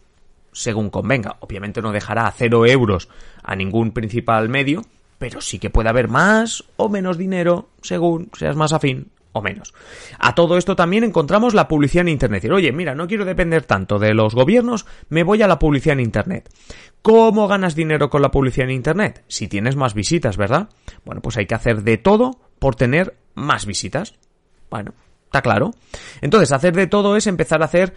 según 0.53 0.91
convenga. 0.91 1.37
Obviamente 1.41 1.81
no 1.81 1.93
dejará 1.93 2.27
a 2.27 2.33
cero 2.33 2.67
euros 2.67 3.09
a 3.43 3.57
ningún 3.57 3.93
principal 3.93 4.51
medio, 4.51 4.83
pero 5.19 5.41
sí 5.41 5.59
que 5.59 5.71
puede 5.71 5.89
haber 5.89 6.09
más 6.09 6.65
o 6.77 6.91
menos 6.91 7.17
dinero 7.17 7.71
según 7.81 8.31
seas 8.35 8.57
más 8.57 8.73
afín 8.75 9.11
o 9.33 9.43
menos. 9.43 9.75
A 10.19 10.35
todo 10.35 10.57
esto 10.57 10.77
también 10.77 11.05
encontramos 11.05 11.55
la 11.55 11.69
publicidad 11.69 12.03
en 12.03 12.09
Internet. 12.09 12.45
Oye, 12.51 12.73
mira, 12.73 12.95
no 12.95 13.07
quiero 13.07 13.25
depender 13.25 13.65
tanto 13.65 13.99
de 13.99 14.15
los 14.15 14.35
gobiernos, 14.35 14.87
me 15.09 15.23
voy 15.23 15.43
a 15.43 15.49
la 15.49 15.59
publicidad 15.59 15.95
en 15.95 16.05
Internet. 16.05 16.49
¿Cómo 17.03 17.49
ganas 17.49 17.75
dinero 17.75 18.11
con 18.11 18.23
la 18.23 18.31
publicidad 18.31 18.69
en 18.69 18.77
Internet? 18.77 19.25
Si 19.27 19.49
tienes 19.49 19.75
más 19.75 19.95
visitas, 19.95 20.37
¿verdad? 20.37 20.69
Bueno, 21.05 21.21
pues 21.21 21.37
hay 21.37 21.47
que 21.47 21.55
hacer 21.55 21.83
de 21.83 21.99
todo 21.99 22.39
por 22.59 22.77
tener 22.77 23.17
más 23.35 23.67
visitas. 23.67 24.15
Bueno, 24.71 24.95
está 25.25 25.43
claro. 25.43 25.73
Entonces, 26.21 26.53
hacer 26.53 26.75
de 26.75 26.87
todo 26.87 27.17
es 27.17 27.27
empezar 27.27 27.63
a 27.63 27.65
hacer 27.65 27.97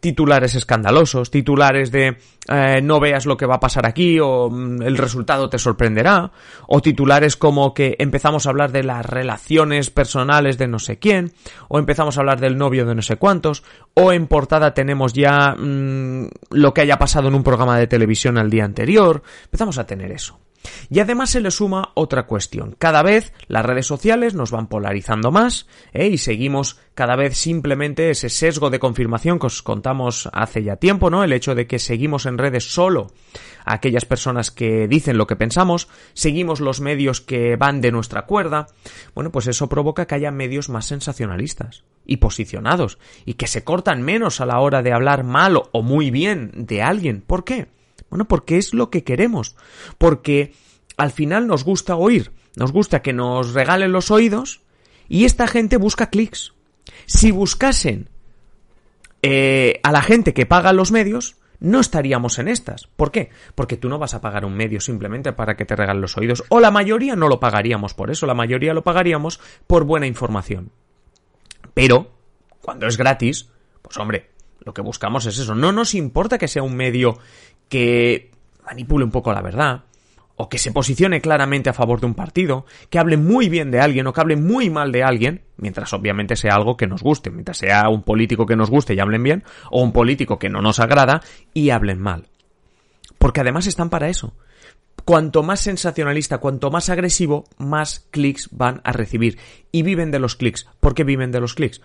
titulares 0.00 0.54
escandalosos, 0.54 1.30
titulares 1.30 1.90
de 1.90 2.18
eh, 2.48 2.80
no 2.82 3.00
veas 3.00 3.26
lo 3.26 3.36
que 3.36 3.46
va 3.46 3.56
a 3.56 3.60
pasar 3.60 3.86
aquí 3.86 4.18
o 4.20 4.48
mm, 4.50 4.82
el 4.82 4.96
resultado 4.96 5.48
te 5.48 5.58
sorprenderá, 5.58 6.30
o 6.66 6.80
titulares 6.80 7.36
como 7.36 7.74
que 7.74 7.96
empezamos 7.98 8.46
a 8.46 8.50
hablar 8.50 8.72
de 8.72 8.84
las 8.84 9.04
relaciones 9.04 9.90
personales 9.90 10.58
de 10.58 10.68
no 10.68 10.78
sé 10.78 10.98
quién, 10.98 11.32
o 11.68 11.78
empezamos 11.78 12.16
a 12.16 12.20
hablar 12.20 12.40
del 12.40 12.56
novio 12.56 12.86
de 12.86 12.94
no 12.94 13.02
sé 13.02 13.16
cuántos, 13.16 13.64
o 13.94 14.12
en 14.12 14.26
portada 14.26 14.74
tenemos 14.74 15.12
ya 15.12 15.54
mm, 15.56 16.28
lo 16.50 16.74
que 16.74 16.80
haya 16.82 16.98
pasado 16.98 17.28
en 17.28 17.34
un 17.34 17.42
programa 17.42 17.78
de 17.78 17.86
televisión 17.86 18.38
al 18.38 18.50
día 18.50 18.64
anterior, 18.64 19.22
empezamos 19.44 19.78
a 19.78 19.86
tener 19.86 20.12
eso. 20.12 20.38
Y 20.90 21.00
además 21.00 21.30
se 21.30 21.40
le 21.40 21.50
suma 21.50 21.90
otra 21.94 22.26
cuestión. 22.26 22.74
Cada 22.78 23.02
vez 23.02 23.32
las 23.48 23.64
redes 23.64 23.86
sociales 23.86 24.34
nos 24.34 24.50
van 24.50 24.68
polarizando 24.68 25.30
más 25.30 25.66
¿eh? 25.92 26.08
y 26.08 26.18
seguimos 26.18 26.78
cada 26.94 27.16
vez 27.16 27.36
simplemente 27.36 28.10
ese 28.10 28.30
sesgo 28.30 28.70
de 28.70 28.78
confirmación 28.78 29.38
que 29.38 29.46
os 29.46 29.62
contamos 29.62 30.30
hace 30.32 30.62
ya 30.62 30.76
tiempo, 30.76 31.10
¿no? 31.10 31.24
El 31.24 31.32
hecho 31.32 31.54
de 31.54 31.66
que 31.66 31.78
seguimos 31.78 32.24
en 32.24 32.38
redes 32.38 32.72
solo 32.72 33.12
a 33.64 33.74
aquellas 33.74 34.06
personas 34.06 34.50
que 34.50 34.88
dicen 34.88 35.18
lo 35.18 35.26
que 35.26 35.36
pensamos, 35.36 35.88
seguimos 36.14 36.60
los 36.60 36.80
medios 36.80 37.20
que 37.20 37.56
van 37.56 37.80
de 37.80 37.92
nuestra 37.92 38.22
cuerda. 38.22 38.68
Bueno, 39.14 39.30
pues 39.30 39.46
eso 39.46 39.68
provoca 39.68 40.06
que 40.06 40.14
haya 40.14 40.30
medios 40.30 40.68
más 40.68 40.86
sensacionalistas 40.86 41.84
y 42.06 42.16
posicionados 42.16 42.98
y 43.24 43.34
que 43.34 43.46
se 43.46 43.64
cortan 43.64 44.02
menos 44.02 44.40
a 44.40 44.46
la 44.46 44.60
hora 44.60 44.82
de 44.82 44.92
hablar 44.92 45.24
mal 45.24 45.60
o 45.72 45.82
muy 45.82 46.10
bien 46.10 46.50
de 46.54 46.82
alguien. 46.82 47.20
¿Por 47.20 47.44
qué? 47.44 47.66
Bueno, 48.08 48.26
porque 48.26 48.56
es 48.56 48.72
lo 48.72 48.90
que 48.90 49.04
queremos. 49.04 49.56
Porque 49.98 50.54
al 50.96 51.10
final 51.10 51.46
nos 51.46 51.64
gusta 51.64 51.96
oír. 51.96 52.32
Nos 52.56 52.72
gusta 52.72 53.02
que 53.02 53.12
nos 53.12 53.52
regalen 53.52 53.92
los 53.92 54.10
oídos. 54.10 54.62
Y 55.08 55.24
esta 55.24 55.46
gente 55.46 55.76
busca 55.76 56.10
clics. 56.10 56.54
Si 57.06 57.30
buscasen 57.30 58.08
eh, 59.22 59.80
a 59.82 59.92
la 59.92 60.02
gente 60.02 60.34
que 60.34 60.46
paga 60.46 60.72
los 60.72 60.90
medios, 60.90 61.36
no 61.60 61.80
estaríamos 61.80 62.38
en 62.38 62.48
estas. 62.48 62.86
¿Por 62.86 63.10
qué? 63.10 63.30
Porque 63.54 63.76
tú 63.76 63.88
no 63.88 63.98
vas 63.98 64.14
a 64.14 64.20
pagar 64.20 64.44
un 64.44 64.54
medio 64.54 64.80
simplemente 64.80 65.32
para 65.32 65.56
que 65.56 65.64
te 65.64 65.76
regalen 65.76 66.02
los 66.02 66.16
oídos. 66.16 66.44
O 66.48 66.60
la 66.60 66.70
mayoría 66.70 67.16
no 67.16 67.28
lo 67.28 67.40
pagaríamos 67.40 67.94
por 67.94 68.10
eso. 68.10 68.26
La 68.26 68.34
mayoría 68.34 68.74
lo 68.74 68.82
pagaríamos 68.82 69.40
por 69.66 69.84
buena 69.84 70.06
información. 70.06 70.70
Pero, 71.74 72.10
cuando 72.62 72.86
es 72.86 72.96
gratis, 72.96 73.48
pues 73.82 73.96
hombre, 73.98 74.30
lo 74.60 74.74
que 74.74 74.82
buscamos 74.82 75.26
es 75.26 75.38
eso. 75.38 75.54
No 75.54 75.72
nos 75.72 75.94
importa 75.94 76.38
que 76.38 76.48
sea 76.48 76.62
un 76.62 76.74
medio 76.74 77.18
que 77.68 78.30
manipule 78.64 79.04
un 79.04 79.10
poco 79.10 79.32
la 79.32 79.42
verdad, 79.42 79.84
o 80.36 80.48
que 80.48 80.58
se 80.58 80.72
posicione 80.72 81.20
claramente 81.20 81.70
a 81.70 81.72
favor 81.72 82.00
de 82.00 82.06
un 82.06 82.14
partido, 82.14 82.66
que 82.90 82.98
hable 82.98 83.16
muy 83.16 83.48
bien 83.48 83.70
de 83.70 83.80
alguien 83.80 84.06
o 84.06 84.12
que 84.12 84.20
hable 84.20 84.36
muy 84.36 84.70
mal 84.70 84.92
de 84.92 85.02
alguien, 85.02 85.42
mientras 85.56 85.92
obviamente 85.92 86.36
sea 86.36 86.54
algo 86.54 86.76
que 86.76 86.86
nos 86.86 87.02
guste, 87.02 87.30
mientras 87.30 87.58
sea 87.58 87.88
un 87.88 88.02
político 88.02 88.46
que 88.46 88.56
nos 88.56 88.70
guste 88.70 88.94
y 88.94 89.00
hablen 89.00 89.22
bien, 89.22 89.44
o 89.70 89.82
un 89.82 89.92
político 89.92 90.38
que 90.38 90.50
no 90.50 90.60
nos 90.60 90.78
agrada 90.78 91.22
y 91.54 91.70
hablen 91.70 92.00
mal. 92.00 92.28
Porque 93.18 93.40
además 93.40 93.66
están 93.66 93.90
para 93.90 94.08
eso. 94.08 94.34
Cuanto 95.04 95.42
más 95.42 95.60
sensacionalista, 95.60 96.38
cuanto 96.38 96.70
más 96.70 96.90
agresivo, 96.90 97.44
más 97.58 98.06
clics 98.10 98.48
van 98.50 98.80
a 98.84 98.92
recibir. 98.92 99.38
Y 99.72 99.82
viven 99.82 100.10
de 100.10 100.18
los 100.18 100.36
clics. 100.36 100.66
¿Por 100.80 100.94
qué 100.94 101.04
viven 101.04 101.32
de 101.32 101.40
los 101.40 101.54
clics? 101.54 101.80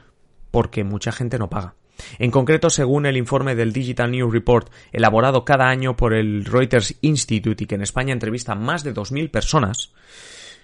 Porque 0.50 0.84
mucha 0.84 1.12
gente 1.12 1.38
no 1.38 1.50
paga. 1.50 1.76
En 2.20 2.32
concreto, 2.32 2.70
según 2.70 3.06
el 3.06 3.18
informe 3.18 3.56
del 3.56 3.74
Digital 3.74 4.12
News 4.12 4.34
Report 4.34 4.70
elaborado 4.92 5.46
cada 5.46 5.68
año 5.70 5.96
por 5.96 6.14
el 6.14 6.46
Reuters 6.46 6.96
Institute 7.02 7.64
y 7.64 7.68
que 7.68 7.76
en 7.76 7.82
España 7.82 8.14
entrevista 8.14 8.54
a 8.54 8.56
más 8.56 8.84
de 8.84 8.94
2.000 8.94 9.30
personas, 9.32 9.94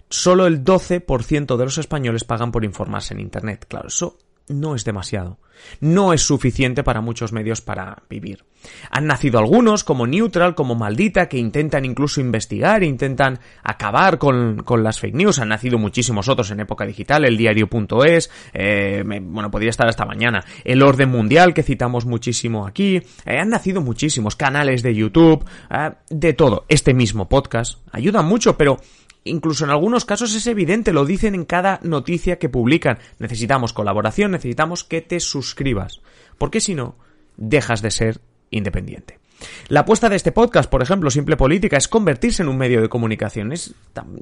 solo 0.10 0.48
el 0.48 0.64
12% 0.64 1.58
de 1.58 1.64
los 1.64 1.78
españoles 1.78 2.24
pagan 2.24 2.52
por 2.52 2.66
informarse 2.66 3.14
en 3.14 3.20
Internet. 3.20 3.66
Claro, 3.68 3.88
eso 3.88 4.18
no 4.48 4.76
es 4.76 4.86
demasiado. 4.86 5.40
No 5.80 6.14
es 6.14 6.22
suficiente 6.22 6.84
para 6.84 7.02
muchos 7.02 7.34
medios 7.34 7.62
para 7.62 8.04
vivir. 8.10 8.46
Han 8.92 9.08
nacido 9.08 9.40
algunos, 9.40 9.84
como 9.84 10.08
Neutral, 10.08 10.56
como 10.56 10.76
Maldita, 10.76 11.28
que 11.28 11.38
intentan 11.38 11.86
incluso 11.86 12.22
investigar, 12.22 12.84
intentan 12.84 13.40
acabar 13.64 14.18
con, 14.18 14.64
las 14.84 15.00
fake 15.00 15.16
news. 15.16 15.40
Han 15.40 15.50
nacido 15.50 15.78
muchísimos 15.78 16.28
otros 16.30 16.52
en 16.52 16.60
época 16.60 16.86
digital, 16.86 17.26
el 17.26 17.38
diario.es, 17.38 18.30
eh, 18.54 19.04
bueno, 19.06 19.52
podría 19.52 19.70
estar 19.70 19.88
hasta 19.88 20.06
mañana. 20.06 20.44
El 20.64 20.84
Orden 20.84 21.10
Mundial, 21.10 21.54
que 21.54 21.64
citamos 21.64 22.06
muchísimo 22.06 22.68
aquí. 22.68 22.98
Eh, 23.26 23.40
han 23.40 23.50
nacido 23.50 23.82
muchísimos 23.82 24.36
canales 24.36 24.84
de 24.84 24.96
YouTube, 24.96 25.46
eh, 25.70 25.92
de 26.10 26.34
todo. 26.34 26.66
Este 26.68 26.94
mismo 26.94 27.28
podcast 27.28 27.80
ayuda 27.92 28.22
mucho, 28.22 28.58
pero 28.58 28.78
incluso 29.24 29.66
en 29.66 29.72
algunos 29.72 30.06
casos 30.06 30.34
es 30.36 30.48
evidente, 30.48 30.94
lo 30.94 31.06
dicen 31.06 31.36
en 31.36 31.46
cada 31.46 31.80
noticia 31.84 32.40
que 32.40 32.50
publican. 32.50 33.00
Necesitamos 33.20 33.74
colaboración, 33.74 34.32
necesitamos 34.32 34.84
que 34.84 35.02
te 35.02 35.20
suscribas, 35.20 36.02
porque 36.38 36.62
si 36.62 36.76
no, 36.76 36.96
dejas 37.36 37.82
de 37.82 37.92
ser 37.92 38.22
independiente. 38.51 39.20
La 39.68 39.82
apuesta 39.82 40.10
de 40.10 40.16
este 40.16 40.32
podcast, 40.32 40.70
por 40.70 40.82
ejemplo, 40.82 41.12
Simple 41.12 41.38
Política, 41.38 41.77
es 41.77 41.88
convertirse 41.88 42.42
en 42.42 42.50
un 42.50 42.58
medio 42.58 42.82
de 42.82 42.89
comunicación. 42.89 43.54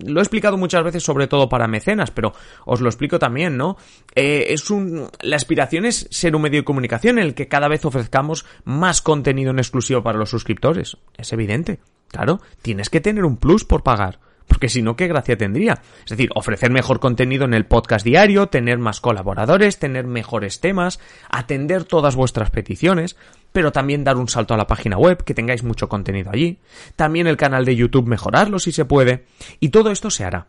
lo 0.06 0.20
he 0.20 0.24
explicado 0.24 0.58
muchas 0.58 0.84
veces, 0.84 1.04
sobre 1.04 1.28
todo 1.28 1.48
para 1.48 1.68
mecenas, 1.68 2.12
pero 2.12 2.34
os 2.66 2.82
lo 2.82 2.90
explico 2.90 3.20
también, 3.20 3.56
¿no? 3.56 3.78
Eh, 4.16 4.48
es 4.50 4.70
un, 4.70 5.10
la 5.22 5.36
aspiración 5.36 5.86
es 5.86 6.08
ser 6.12 6.36
un 6.36 6.42
medio 6.42 6.60
de 6.60 6.66
comunicación 6.66 7.18
en 7.18 7.26
el 7.26 7.34
que 7.34 7.48
cada 7.48 7.68
vez 7.68 7.86
ofrezcamos 7.86 8.46
más 8.64 9.02
contenido 9.02 9.52
en 9.52 9.60
exclusivo 9.60 10.04
para 10.04 10.20
los 10.20 10.30
suscriptores. 10.30 10.98
Es 11.18 11.32
evidente. 11.32 11.80
Claro, 12.10 12.42
tienes 12.62 12.90
que 12.90 13.02
tener 13.02 13.24
un 13.24 13.38
plus 13.38 13.64
por 13.64 13.84
pagar 13.84 14.20
porque 14.48 14.70
si 14.70 14.82
no, 14.82 14.96
¿qué 14.96 15.08
gracia 15.08 15.38
tendría? 15.38 15.82
Es 16.04 16.10
decir, 16.10 16.30
ofrecer 16.36 16.72
mejor 16.72 17.00
contenido 17.00 17.46
en 17.46 17.54
el 17.54 17.66
podcast 17.66 18.06
diario, 18.06 18.48
tener 18.48 18.78
más 18.78 19.02
colaboradores, 19.02 19.80
tener 19.80 20.06
mejores 20.06 20.60
temas, 20.60 21.00
atender 21.30 21.84
todas 21.84 22.16
vuestras 22.16 22.52
peticiones, 22.52 23.16
pero 23.52 23.72
también 23.72 24.04
dar 24.04 24.18
un 24.18 24.28
salto 24.28 24.54
a 24.54 24.58
la 24.58 24.68
página 24.68 24.98
web, 24.98 25.24
que 25.24 25.34
tengáis 25.34 25.64
mucho 25.64 25.90
contenido 25.90 26.32
allí, 26.32 26.60
también 26.96 27.28
el 27.28 27.38
canal 27.38 27.66
de 27.66 27.76
YouTube 27.76 28.08
mejorarlo 28.08 28.60
si 28.60 28.72
se 28.72 28.86
puede, 28.86 29.26
y 29.60 29.70
todo 29.70 29.92
esto 29.92 30.10
se 30.10 30.26
hará 30.26 30.48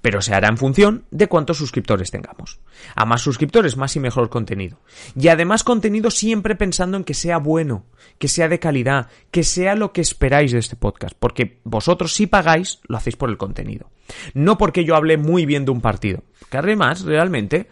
pero 0.00 0.20
se 0.20 0.34
hará 0.34 0.48
en 0.48 0.58
función 0.58 1.04
de 1.10 1.28
cuántos 1.28 1.58
suscriptores 1.58 2.10
tengamos. 2.10 2.60
A 2.94 3.04
más 3.04 3.22
suscriptores, 3.22 3.76
más 3.76 3.96
y 3.96 4.00
mejor 4.00 4.28
contenido. 4.28 4.78
Y 5.18 5.28
además 5.28 5.64
contenido 5.64 6.10
siempre 6.10 6.54
pensando 6.54 6.96
en 6.96 7.04
que 7.04 7.14
sea 7.14 7.38
bueno, 7.38 7.86
que 8.18 8.28
sea 8.28 8.48
de 8.48 8.58
calidad, 8.58 9.08
que 9.30 9.44
sea 9.44 9.74
lo 9.74 9.92
que 9.92 10.00
esperáis 10.00 10.52
de 10.52 10.58
este 10.58 10.76
podcast, 10.76 11.16
porque 11.18 11.58
vosotros 11.64 12.14
si 12.14 12.26
pagáis, 12.26 12.80
lo 12.86 12.96
hacéis 12.96 13.16
por 13.16 13.30
el 13.30 13.38
contenido. 13.38 13.90
No 14.34 14.58
porque 14.58 14.84
yo 14.84 14.96
hable 14.96 15.16
muy 15.16 15.46
bien 15.46 15.64
de 15.64 15.70
un 15.70 15.80
partido, 15.80 16.22
que 16.50 16.58
además, 16.58 17.02
realmente, 17.02 17.68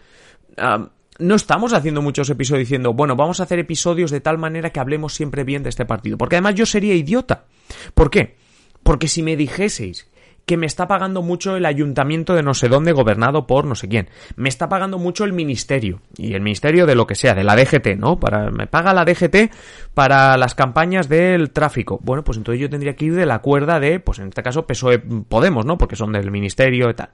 no 1.19 1.35
estamos 1.35 1.73
haciendo 1.73 2.01
muchos 2.01 2.29
episodios 2.29 2.67
diciendo, 2.67 2.93
bueno, 2.93 3.15
vamos 3.15 3.39
a 3.39 3.43
hacer 3.43 3.59
episodios 3.59 4.11
de 4.11 4.21
tal 4.21 4.37
manera 4.37 4.71
que 4.71 4.79
hablemos 4.79 5.13
siempre 5.13 5.43
bien 5.43 5.63
de 5.63 5.69
este 5.69 5.85
partido, 5.85 6.17
porque 6.17 6.35
además 6.35 6.55
yo 6.55 6.65
sería 6.65 6.95
idiota. 6.95 7.45
¿Por 7.93 8.09
qué? 8.09 8.37
Porque 8.83 9.07
si 9.07 9.21
me 9.23 9.35
dijeseis 9.35 10.07
que 10.47 10.55
me 10.55 10.65
está 10.65 10.87
pagando 10.87 11.21
mucho 11.21 11.57
el 11.57 11.65
ayuntamiento 11.65 12.33
de 12.33 12.41
no 12.41 12.53
sé 12.53 12.69
dónde 12.69 12.93
gobernado 12.93 13.45
por 13.45 13.65
no 13.65 13.75
sé 13.75 13.89
quién. 13.89 14.09
Me 14.37 14.47
está 14.47 14.69
pagando 14.69 14.97
mucho 14.97 15.25
el 15.25 15.33
ministerio. 15.33 15.99
Y 16.15 16.35
el 16.35 16.41
ministerio 16.41 16.85
de 16.85 16.95
lo 16.95 17.05
que 17.05 17.15
sea, 17.15 17.35
de 17.35 17.43
la 17.43 17.57
DGT, 17.57 17.97
¿no? 17.97 18.17
Para, 18.17 18.49
me 18.49 18.65
paga 18.65 18.93
la 18.93 19.03
DGT 19.03 19.51
para 19.93 20.37
las 20.37 20.55
campañas 20.55 21.09
del 21.09 21.51
tráfico. 21.51 21.99
Bueno, 22.01 22.23
pues 22.23 22.37
entonces 22.37 22.61
yo 22.61 22.69
tendría 22.69 22.95
que 22.95 23.03
ir 23.03 23.15
de 23.15 23.25
la 23.25 23.39
cuerda 23.39 23.81
de, 23.81 23.99
pues 23.99 24.19
en 24.19 24.29
este 24.29 24.41
caso 24.41 24.65
PSOE 24.65 24.99
Podemos, 24.99 25.65
¿no? 25.65 25.77
Porque 25.77 25.97
son 25.97 26.13
del 26.13 26.31
ministerio 26.31 26.89
y 26.89 26.93
tal. 26.93 27.09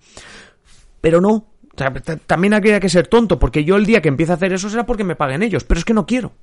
Pero 1.02 1.20
no. 1.20 1.48
también 2.28 2.54
habría 2.54 2.80
que 2.80 2.88
ser 2.88 3.08
tonto, 3.08 3.40
porque 3.40 3.64
yo 3.64 3.78
el 3.78 3.88
día 3.88 4.00
que 4.00 4.10
empiece 4.10 4.32
a 4.32 4.36
hacer 4.36 4.54
eso 4.54 4.70
será 4.70 4.86
porque 4.86 5.04
me 5.04 5.16
paguen 5.16 5.42
ellos. 5.42 5.64
Pero 5.64 5.80
es 5.80 5.86
que 5.86 5.96
no 5.96 6.06
quiero. 6.06 6.34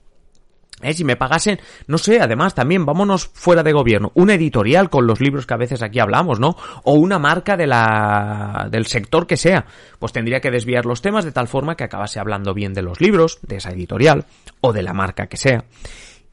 ¿Eh? 0.83 0.95
Si 0.95 1.05
me 1.05 1.17
pagasen, 1.17 1.61
no 1.87 1.99
sé, 1.99 2.21
además 2.21 2.55
también 2.55 2.87
vámonos 2.87 3.31
fuera 3.33 3.63
de 3.63 3.73
gobierno, 3.73 4.13
una 4.15 4.35
editorial 4.35 4.91
con 4.91 5.07
los 5.07 5.21
libros 5.21 5.47
que 5.47 5.55
a 5.55 5.59
veces 5.59 5.83
aquí 5.83 5.99
hablamos, 5.99 6.41
¿no? 6.41 6.57
O 6.85 6.95
una 6.95 7.19
marca 7.19 7.57
de 7.57 7.67
la, 7.67 8.69
del 8.71 8.87
sector 8.87 9.27
que 9.27 9.37
sea, 9.37 9.67
pues 9.99 10.13
tendría 10.13 10.41
que 10.41 10.51
desviar 10.51 10.87
los 10.87 11.03
temas 11.03 11.25
de 11.25 11.33
tal 11.33 11.49
forma 11.49 11.77
que 11.77 11.85
acabase 11.85 12.21
hablando 12.21 12.55
bien 12.55 12.75
de 12.75 12.83
los 12.83 13.01
libros, 13.01 13.39
de 13.43 13.57
esa 13.57 13.71
editorial, 13.71 14.27
o 14.61 14.73
de 14.73 14.83
la 14.83 14.95
marca 14.95 15.27
que 15.27 15.37
sea. 15.37 15.65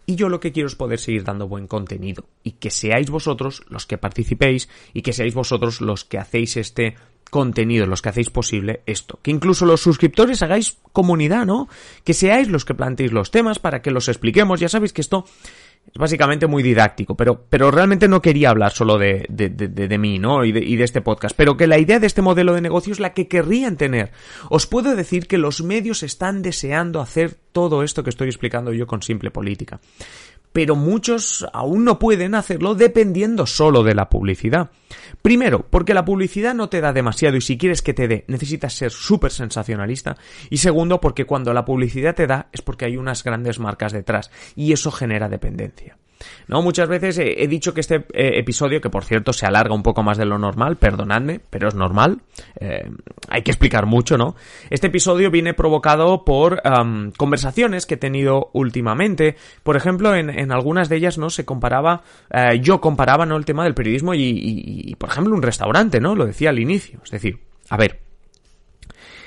Y 0.10 0.16
yo 0.16 0.30
lo 0.30 0.40
que 0.40 0.54
quiero 0.54 0.68
es 0.68 0.76
poder 0.76 1.00
seguir 1.00 1.26
dando 1.26 1.50
buen 1.50 1.68
contenido 1.68 2.30
y 2.42 2.54
que 2.54 2.72
seáis 2.72 3.10
vosotros 3.10 3.64
los 3.68 3.86
que 3.86 3.98
participéis 3.98 4.70
y 4.94 5.02
que 5.02 5.12
seáis 5.12 5.34
vosotros 5.34 5.82
los 5.82 6.06
que 6.06 6.18
hacéis 6.18 6.56
este 6.56 6.96
contenido, 7.30 7.86
los 7.86 8.02
que 8.02 8.10
hacéis 8.10 8.30
posible 8.30 8.82
esto. 8.86 9.20
Que 9.22 9.32
incluso 9.32 9.66
los 9.66 9.82
suscriptores 9.82 10.42
hagáis 10.42 10.78
comunidad, 10.92 11.46
¿no? 11.46 11.68
Que 12.04 12.14
seáis 12.14 12.48
los 12.48 12.66
que 12.66 12.74
planteéis 12.74 13.12
los 13.12 13.32
temas 13.32 13.60
para 13.60 13.82
que 13.82 13.92
los 13.92 14.08
expliquemos. 14.08 14.60
Ya 14.60 14.70
sabéis 14.70 14.94
que 14.94 15.02
esto 15.02 15.26
Es 15.88 15.98
básicamente 15.98 16.48
muy 16.48 16.64
didáctico, 16.64 17.16
pero, 17.16 17.46
pero 17.50 17.72
realmente 17.72 18.08
no 18.08 18.22
quería 18.22 18.50
hablar 18.50 18.74
solo 18.74 18.98
de, 18.98 19.26
de, 19.30 19.50
de, 19.50 19.68
de 19.70 19.98
mí, 19.98 20.20
¿no? 20.20 20.44
Y 20.44 20.52
de 20.52 20.84
este 20.84 21.02
podcast, 21.02 21.36
pero 21.36 21.56
que 21.56 21.66
la 21.66 21.80
idea 21.80 22.00
de 22.00 22.08
este 22.08 22.22
modelo 22.22 22.54
de 22.54 22.62
negocio 22.62 22.92
es 22.92 23.00
la 23.00 23.14
que 23.14 23.28
querrían 23.28 23.78
tener. 23.78 24.12
Os 24.50 24.68
puedo 24.68 24.96
decir 24.96 25.28
que 25.28 25.38
los 25.38 25.64
medios 25.64 26.04
están 26.04 26.42
deseando 26.42 27.00
hacer 27.00 27.38
todo 27.54 27.84
esto 27.84 28.04
que 28.04 28.10
estoy 28.10 28.28
explicando 28.28 28.74
yo 28.74 28.86
con 28.86 29.02
simple 29.02 29.32
política 29.32 29.80
pero 30.58 30.76
muchos 30.76 31.46
aún 31.54 31.86
no 31.86 32.00
pueden 32.00 32.34
hacerlo 32.34 32.74
dependiendo 32.74 33.46
solo 33.46 33.84
de 33.84 33.94
la 33.94 34.10
publicidad. 34.10 34.72
Primero, 35.22 35.68
porque 35.70 35.94
la 35.94 36.04
publicidad 36.04 36.56
no 36.56 36.68
te 36.68 36.82
da 36.82 36.94
demasiado 36.94 37.38
y 37.38 37.42
si 37.42 37.60
quieres 37.60 37.84
que 37.84 37.94
te 37.94 38.08
dé, 38.08 38.26
necesitas 38.28 38.74
ser 38.74 38.90
súper 38.90 39.32
sensacionalista. 39.32 40.18
Y 40.50 40.58
segundo, 40.58 41.00
porque 41.00 41.26
cuando 41.26 41.54
la 41.54 41.64
publicidad 41.64 42.16
te 42.16 42.26
da 42.26 42.50
es 42.52 42.64
porque 42.64 42.86
hay 42.86 42.98
unas 42.98 43.24
grandes 43.24 43.60
marcas 43.60 43.92
detrás 43.92 44.32
y 44.56 44.74
eso 44.74 44.90
genera 44.90 45.30
dependencia. 45.30 45.96
¿No? 46.48 46.62
Muchas 46.62 46.88
veces 46.88 47.18
he, 47.20 47.48
dicho 47.48 47.74
que 47.74 47.82
este 47.82 47.96
eh, 48.14 48.40
episodio, 48.40 48.82
que 48.82 48.90
por 48.90 49.04
cierto 49.04 49.34
se 49.34 49.46
alarga 49.46 49.74
un 49.74 49.84
poco 49.84 50.04
más 50.04 50.18
de 50.18 50.26
lo 50.26 50.38
normal, 50.38 50.78
perdonadme, 50.78 51.40
pero 51.50 51.68
es 51.68 51.76
normal, 51.76 52.22
eh, 52.60 52.90
hay 53.30 53.42
que 53.42 53.52
explicar 53.52 53.86
mucho, 53.86 54.18
¿no? 54.18 54.36
Este 54.70 54.88
episodio 54.88 55.32
viene 55.32 55.54
provocado 55.54 56.24
por 56.24 56.62
conversaciones 57.18 57.86
que 57.86 57.96
he 57.96 57.98
tenido 57.98 58.50
últimamente, 58.54 59.36
por 59.64 59.76
ejemplo, 59.76 60.16
en, 60.16 60.52
algunas 60.52 60.90
de 60.90 60.98
ellas, 60.98 61.18
¿no? 61.18 61.30
Se 61.30 61.46
comparaba, 61.46 62.04
eh, 62.32 62.60
yo 62.62 62.82
comparaba, 62.82 63.26
¿no? 63.26 63.38
El 63.38 63.46
tema 63.46 63.64
del 63.64 63.74
periodismo 63.74 64.14
y, 64.14 64.22
y, 64.22 64.96
por 64.96 65.10
ejemplo, 65.10 65.34
un 65.34 65.42
restaurante, 65.42 66.00
¿no? 66.00 66.16
Lo 66.16 66.26
decía 66.26 66.50
al 66.50 66.60
inicio, 66.60 67.00
es 67.04 67.12
decir, 67.12 67.40
a 67.70 67.78
ver, 67.78 68.07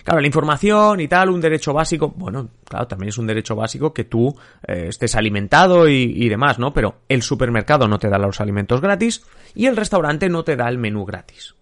Claro, 0.04 0.21
la 0.21 0.26
información 0.26 1.00
y 1.00 1.09
tal, 1.09 1.30
un 1.30 1.40
derecho 1.40 1.73
básico, 1.73 2.09
bueno, 2.16 2.49
claro, 2.64 2.87
también 2.87 3.11
es 3.11 3.19
un 3.19 3.26
derecho 3.26 3.54
básico 3.54 3.92
que 3.92 4.04
tú 4.04 4.35
eh, 4.66 4.87
estés 4.88 5.14
alimentado 5.14 5.88
y, 5.88 6.28
demás, 6.28 6.59
¿no? 6.59 6.73
Pero 6.73 7.00
el 7.09 7.23
supermercado 7.23 7.87
no 7.87 7.99
te 7.99 8.09
da 8.09 8.19
los 8.19 8.40
alimentos 8.40 8.80
gratis 8.80 9.23
y 9.54 9.66
el 9.66 9.76
restaurante 9.76 10.28
no 10.28 10.42
te 10.42 10.57
da 10.57 10.69
el 10.69 10.78
menú 10.78 11.04
gratis. 11.04 11.54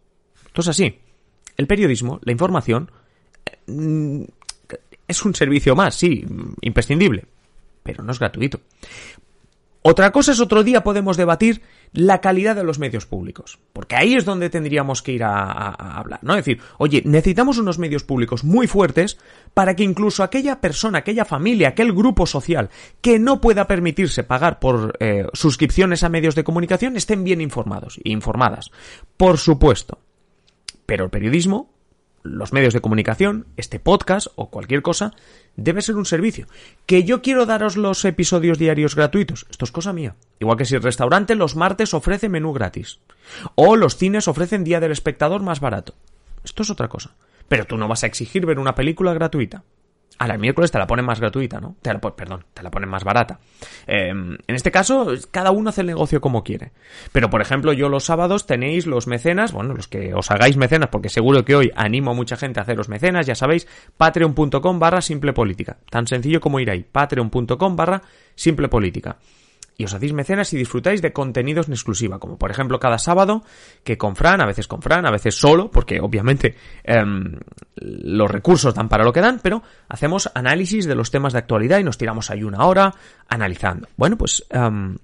Entonces 0.47 0.71
así, 0.71 0.99
el 1.57 1.67
periodismo, 1.67 2.21
la 2.23 2.33
información, 2.33 2.91
mm, 3.67 4.23
es 5.07 5.25
un 5.25 5.35
servicio 5.35 5.75
más, 5.75 5.95
sí, 5.95 6.25
imprescindible, 6.61 7.25
pero 7.83 8.05
no 8.05 8.13
es 8.13 8.19
gratuito. 8.19 8.61
Otra 9.83 10.13
cosa 10.13 10.33
es 10.33 10.41
otro 10.41 10.63
día 10.63 10.83
podemos 10.85 11.17
debatir 11.17 11.63
la 11.93 12.21
calidad 12.21 12.57
de 12.57 12.65
los 12.65 12.79
medios 12.79 13.07
públicos, 13.07 13.59
porque 13.73 13.97
ahí 13.97 14.15
es 14.15 14.25
donde 14.25 14.51
tendríamos 14.51 15.03
que 15.03 15.13
ir 15.13 15.25
a, 15.25 15.71
hablar, 15.71 16.21
¿no? 16.23 16.35
Es 16.35 16.45
decir, 16.45 16.61
oye, 16.79 17.03
necesitamos 17.05 17.59
unos 17.59 17.79
medios 17.79 18.05
públicos 18.05 18.45
muy 18.45 18.67
fuertes 18.67 19.19
para 19.55 19.75
que 19.75 19.85
incluso 19.85 20.23
aquella 20.23 20.61
persona, 20.61 20.99
aquella 20.99 21.25
familia, 21.25 21.69
aquel 21.69 21.93
grupo 21.93 22.27
social 22.27 22.71
que 23.01 23.19
no 23.19 23.41
pueda 23.41 23.67
permitirse 23.67 24.25
pagar 24.25 24.59
por 24.59 24.97
eh, 25.01 25.27
suscripciones 25.33 26.03
a 26.03 26.09
medios 26.09 26.35
de 26.35 26.45
comunicación 26.45 26.97
estén 26.97 27.25
bien 27.25 27.41
informados 27.41 27.99
e 28.05 28.11
informadas. 28.11 28.71
Por 29.17 29.39
supuesto. 29.39 29.99
Pero 30.87 31.05
el 31.05 31.11
periodismo 31.11 31.78
los 32.37 32.53
medios 32.53 32.75
de 32.75 32.81
comunicación, 32.81 33.47
este 33.57 33.81
podcast 33.81 34.29
o 34.37 34.51
cualquier 34.51 34.83
cosa, 34.83 35.13
debe 35.57 35.83
ser 35.83 35.97
un 35.97 36.05
servicio. 36.05 36.47
Que 36.87 37.05
yo 37.05 37.23
quiero 37.23 37.47
daros 37.47 37.77
los 37.77 38.05
episodios 38.05 38.59
diarios 38.59 38.95
gratuitos, 38.95 39.47
esto 39.51 39.65
es 39.65 39.73
cosa 39.73 39.93
mía. 39.93 40.17
Igual 40.39 40.57
que 40.57 40.65
si 40.65 40.75
el 40.75 40.83
restaurante 40.83 41.35
los 41.35 41.57
martes 41.57 41.95
ofrece 41.95 42.29
menú 42.29 42.53
gratis. 42.53 43.01
O 43.55 43.77
los 43.77 43.97
cines 43.97 44.29
ofrecen 44.29 44.65
día 44.65 44.81
del 44.81 44.93
espectador 44.93 45.43
más 45.43 45.61
barato. 45.61 45.95
Esto 46.45 46.63
es 46.63 46.71
otra 46.71 46.89
cosa. 46.89 47.15
Pero 47.49 47.67
tú 47.67 47.77
no 47.77 47.89
vas 47.89 48.05
a 48.05 48.07
exigir 48.07 48.47
ver 48.47 48.59
una 48.59 48.75
película 48.75 49.15
gratuita. 49.15 49.65
A 50.19 50.27
la 50.27 50.37
miércoles 50.37 50.71
te 50.71 50.79
la 50.79 50.87
ponen 50.87 51.05
más 51.05 51.21
gratuita, 51.21 51.61
¿no? 51.61 51.77
Te 51.81 51.93
la, 51.93 52.01
perdón, 52.01 52.45
te 52.53 52.63
la 52.63 52.71
ponen 52.71 52.89
más 52.89 53.05
barata. 53.05 53.39
Em, 53.87 54.37
en 54.47 54.55
este 54.55 54.71
caso, 54.71 55.13
cada 55.31 55.53
uno 55.53 55.71
hace 55.71 55.83
el 55.83 55.87
negocio 55.87 56.21
como 56.21 56.43
quiere. 56.43 56.73
Pero, 57.13 57.31
por 57.31 57.41
ejemplo, 57.41 57.73
yo 57.73 57.89
los 57.89 58.05
sábados 58.05 58.47
tenéis 58.47 58.87
los 58.87 59.07
mecenas, 59.07 59.53
bueno, 59.53 59.75
los 59.75 59.87
que 59.87 60.15
os 60.15 60.31
hagáis 60.31 60.57
mecenas, 60.57 60.89
porque 60.89 61.09
seguro 61.09 61.45
que 61.45 61.55
hoy 61.55 61.71
animo 61.77 62.11
a 62.11 62.15
mucha 62.15 62.37
gente 62.37 62.59
a 62.59 62.65
haceros 62.65 62.89
mecenas, 62.89 63.27
ya 63.27 63.35
sabéis, 63.35 63.69
patreon.com 63.97 64.79
barra 64.79 65.01
simple 65.01 65.33
política. 65.33 65.79
Tan 65.89 66.07
sencillo 66.07 66.41
como 66.41 66.59
ir 66.59 66.71
ahí, 66.71 66.83
patreon.com 66.83 67.77
barra 67.77 68.03
simple 68.35 68.69
política 68.69 69.19
y 69.79 69.85
os 69.85 69.95
hacéis 69.95 70.13
mecenas 70.13 70.53
y 70.53 70.59
disfrutáis 70.59 71.01
de 71.01 71.13
contenidos 71.13 71.69
en 71.69 71.73
exclusiva, 71.73 72.19
como 72.19 72.37
por 72.37 72.51
ejemplo 72.51 72.81
cada 72.81 72.99
sábado, 72.99 73.45
que 73.85 73.97
con 73.97 74.17
Fran, 74.17 74.41
a 74.41 74.47
veces 74.47 74.67
con 74.67 74.83
Fran, 74.83 75.07
a 75.07 75.13
veces 75.13 75.37
solo, 75.37 75.71
porque 75.71 76.01
obviamente 76.01 76.57
em, 76.83 77.39
los 77.77 78.29
recursos 78.29 78.75
dan 78.75 78.89
para 78.89 79.05
lo 79.05 79.13
que 79.13 79.21
dan, 79.21 79.39
pero 79.41 79.63
hacemos 79.89 80.31
análisis 80.35 80.85
de 80.85 80.97
los 80.97 81.13
temas 81.13 81.33
de 81.33 81.39
actualidad 81.39 81.79
y 81.79 81.85
nos 81.85 81.97
tiramos 81.97 82.29
ahí 82.31 82.43
una 82.43 82.67
hora 82.67 82.93
analizando. 83.29 83.89
Bueno, 83.97 84.19
pues 84.19 84.45
em, 84.51 84.99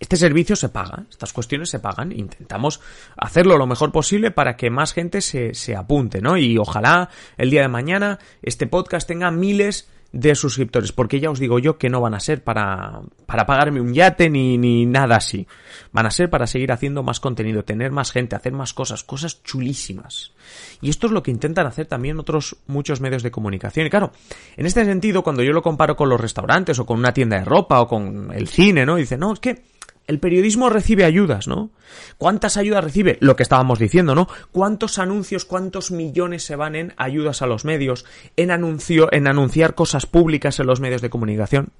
este 0.00 0.16
servicio 0.16 0.56
se 0.56 0.70
paga, 0.70 1.04
estas 1.10 1.34
cuestiones 1.34 1.68
se 1.68 1.78
pagan, 1.78 2.10
intentamos 2.10 2.80
hacerlo 3.18 3.58
lo 3.58 3.66
mejor 3.66 3.92
posible 3.92 4.30
para 4.30 4.56
que 4.56 4.70
más 4.70 4.94
gente 4.94 5.20
se, 5.20 5.52
se 5.52 5.76
apunte, 5.76 6.22
¿no? 6.22 6.38
Y 6.38 6.56
ojalá 6.56 7.10
el 7.36 7.50
día 7.50 7.60
de 7.60 7.68
mañana 7.68 8.18
este 8.40 8.66
podcast 8.66 9.06
tenga 9.06 9.30
miles 9.30 9.90
de 10.14 10.36
suscriptores, 10.36 10.92
porque 10.92 11.18
ya 11.18 11.28
os 11.28 11.40
digo 11.40 11.58
yo 11.58 11.76
que 11.76 11.90
no 11.90 12.00
van 12.00 12.14
a 12.14 12.20
ser 12.20 12.44
para, 12.44 13.00
para 13.26 13.46
pagarme 13.46 13.80
un 13.80 13.92
yate 13.92 14.30
ni, 14.30 14.56
ni 14.56 14.86
nada 14.86 15.16
así. 15.16 15.48
Van 15.92 16.06
a 16.06 16.10
ser 16.12 16.30
para 16.30 16.46
seguir 16.46 16.70
haciendo 16.70 17.02
más 17.02 17.18
contenido, 17.18 17.64
tener 17.64 17.90
más 17.90 18.12
gente, 18.12 18.36
hacer 18.36 18.52
más 18.52 18.72
cosas, 18.72 19.02
cosas 19.02 19.42
chulísimas. 19.42 20.32
Y 20.80 20.88
esto 20.88 21.08
es 21.08 21.12
lo 21.12 21.22
que 21.24 21.32
intentan 21.32 21.66
hacer 21.66 21.86
también 21.86 22.20
otros 22.20 22.56
muchos 22.68 23.00
medios 23.00 23.24
de 23.24 23.32
comunicación. 23.32 23.86
Y 23.88 23.90
claro, 23.90 24.12
en 24.56 24.66
este 24.66 24.84
sentido, 24.84 25.24
cuando 25.24 25.42
yo 25.42 25.52
lo 25.52 25.62
comparo 25.62 25.96
con 25.96 26.08
los 26.08 26.20
restaurantes 26.20 26.78
o 26.78 26.86
con 26.86 27.00
una 27.00 27.12
tienda 27.12 27.38
de 27.38 27.44
ropa 27.44 27.80
o 27.80 27.88
con 27.88 28.30
el 28.32 28.46
cine, 28.46 28.86
¿no? 28.86 28.94
Dice, 28.94 29.18
no, 29.18 29.32
es 29.32 29.40
que 29.40 29.64
el 30.06 30.20
periodismo 30.20 30.68
recibe 30.68 31.04
ayudas, 31.04 31.48
¿no? 31.48 31.70
¿Cuántas 32.18 32.56
ayudas 32.56 32.84
recibe? 32.84 33.16
Lo 33.20 33.36
que 33.36 33.42
estábamos 33.42 33.78
diciendo, 33.78 34.14
¿no? 34.14 34.28
¿Cuántos 34.52 34.98
anuncios, 34.98 35.44
cuántos 35.44 35.90
millones 35.90 36.44
se 36.44 36.56
van 36.56 36.74
en 36.74 36.94
ayudas 36.96 37.42
a 37.42 37.46
los 37.46 37.64
medios, 37.64 38.04
en 38.36 38.50
en 38.50 39.26
anunciar 39.26 39.74
cosas 39.74 40.06
públicas 40.06 40.60
en 40.60 40.66
los 40.66 40.80
medios 40.80 41.02
de 41.02 41.10
comunicación? 41.10 41.70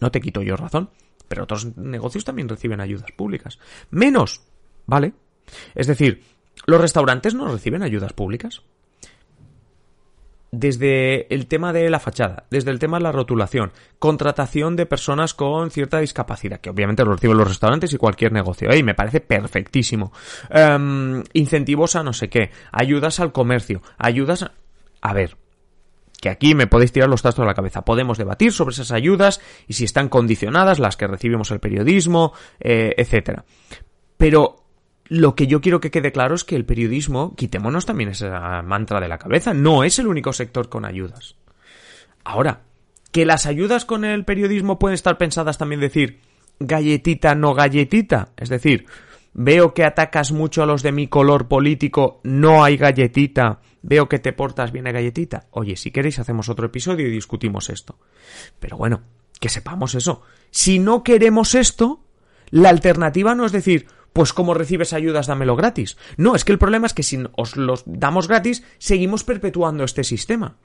No 0.00 0.10
te 0.10 0.20
quito 0.20 0.42
yo 0.42 0.56
razón, 0.56 0.90
pero 1.28 1.44
otros 1.44 1.76
negocios 1.76 2.24
también 2.24 2.48
reciben 2.48 2.80
ayudas 2.80 3.10
públicas. 3.12 3.58
Menos, 3.90 4.42
¿vale? 4.86 5.12
Es 5.74 5.86
decir, 5.86 6.22
los 6.66 6.80
restaurantes 6.80 7.34
no 7.34 7.48
reciben 7.48 7.82
ayudas 7.82 8.12
públicas 8.12 8.62
desde 10.52 11.34
el 11.34 11.46
tema 11.46 11.72
de 11.72 11.88
la 11.88 11.98
fachada, 11.98 12.44
desde 12.50 12.70
el 12.70 12.78
tema 12.78 12.98
de 12.98 13.04
la 13.04 13.12
rotulación, 13.12 13.72
contratación 13.98 14.76
de 14.76 14.84
personas 14.84 15.32
con 15.32 15.70
cierta 15.70 15.98
discapacidad, 15.98 16.60
que 16.60 16.68
obviamente 16.68 17.04
lo 17.04 17.12
reciben 17.12 17.38
los 17.38 17.48
restaurantes 17.48 17.92
y 17.94 17.96
cualquier 17.96 18.32
negocio, 18.32 18.68
y 18.76 18.82
me 18.82 18.94
parece 18.94 19.20
perfectísimo. 19.20 20.12
Em, 20.50 21.24
incentivos 21.32 21.96
a 21.96 22.02
no 22.02 22.12
sé 22.12 22.28
qué, 22.28 22.50
ayudas 22.70 23.18
al 23.18 23.32
comercio, 23.32 23.82
ayudas 23.98 24.42
a... 24.42 24.52
A 25.04 25.14
ver, 25.14 25.36
que 26.20 26.28
aquí 26.28 26.54
me 26.54 26.68
podéis 26.68 26.92
tirar 26.92 27.08
los 27.08 27.22
trastos 27.22 27.42
a 27.42 27.46
la 27.46 27.54
cabeza. 27.54 27.82
Podemos 27.82 28.16
debatir 28.16 28.52
sobre 28.52 28.74
esas 28.74 28.92
ayudas 28.92 29.40
y 29.66 29.72
si 29.72 29.84
están 29.84 30.08
condicionadas, 30.08 30.78
las 30.78 30.96
que 30.96 31.08
recibimos 31.08 31.50
el 31.50 31.58
periodismo, 31.58 32.32
eh, 32.60 32.94
etcétera. 32.96 33.44
Pero 34.16 34.61
lo 35.06 35.34
que 35.34 35.46
yo 35.46 35.60
quiero 35.60 35.80
que 35.80 35.90
quede 35.90 36.12
claro 36.12 36.34
es 36.34 36.44
que 36.44 36.56
el 36.56 36.64
periodismo, 36.64 37.34
quitémonos 37.36 37.86
también 37.86 38.10
esa 38.10 38.62
mantra 38.62 39.00
de 39.00 39.08
la 39.08 39.18
cabeza, 39.18 39.54
no 39.54 39.84
es 39.84 39.98
el 39.98 40.06
único 40.06 40.32
sector 40.32 40.68
con 40.68 40.84
ayudas. 40.84 41.36
Ahora, 42.24 42.62
que 43.10 43.26
las 43.26 43.46
ayudas 43.46 43.84
con 43.84 44.04
el 44.04 44.24
periodismo 44.24 44.78
pueden 44.78 44.94
estar 44.94 45.18
pensadas 45.18 45.58
también 45.58 45.80
decir 45.80 46.20
galletita, 46.58 47.34
no 47.34 47.54
galletita. 47.54 48.30
Es 48.36 48.48
decir, 48.48 48.86
veo 49.34 49.74
que 49.74 49.84
atacas 49.84 50.32
mucho 50.32 50.62
a 50.62 50.66
los 50.66 50.82
de 50.82 50.92
mi 50.92 51.08
color 51.08 51.48
político, 51.48 52.20
no 52.22 52.64
hay 52.64 52.76
galletita, 52.76 53.60
veo 53.82 54.08
que 54.08 54.18
te 54.18 54.32
portas 54.32 54.72
bien 54.72 54.86
a 54.86 54.92
galletita. 54.92 55.46
Oye, 55.50 55.76
si 55.76 55.90
queréis 55.90 56.18
hacemos 56.18 56.48
otro 56.48 56.66
episodio 56.66 57.06
y 57.06 57.10
discutimos 57.10 57.70
esto. 57.70 57.98
Pero 58.58 58.76
bueno, 58.76 59.02
que 59.40 59.48
sepamos 59.48 59.94
eso. 59.94 60.22
Si 60.50 60.78
no 60.78 61.02
queremos 61.02 61.54
esto, 61.54 62.04
la 62.50 62.68
alternativa 62.68 63.34
no 63.34 63.44
es 63.44 63.52
decir, 63.52 63.86
pues 64.12 64.32
como 64.32 64.54
recibes 64.54 64.92
ayudas, 64.92 65.26
dámelo 65.26 65.56
gratis. 65.56 65.96
No, 66.16 66.34
es 66.34 66.44
que 66.44 66.52
el 66.52 66.58
problema 66.58 66.86
es 66.86 66.94
que 66.94 67.02
si 67.02 67.22
os 67.36 67.56
los 67.56 67.82
damos 67.86 68.28
gratis, 68.28 68.64
seguimos 68.78 69.24
perpetuando 69.24 69.84
este 69.84 70.04
sistema. 70.04 70.56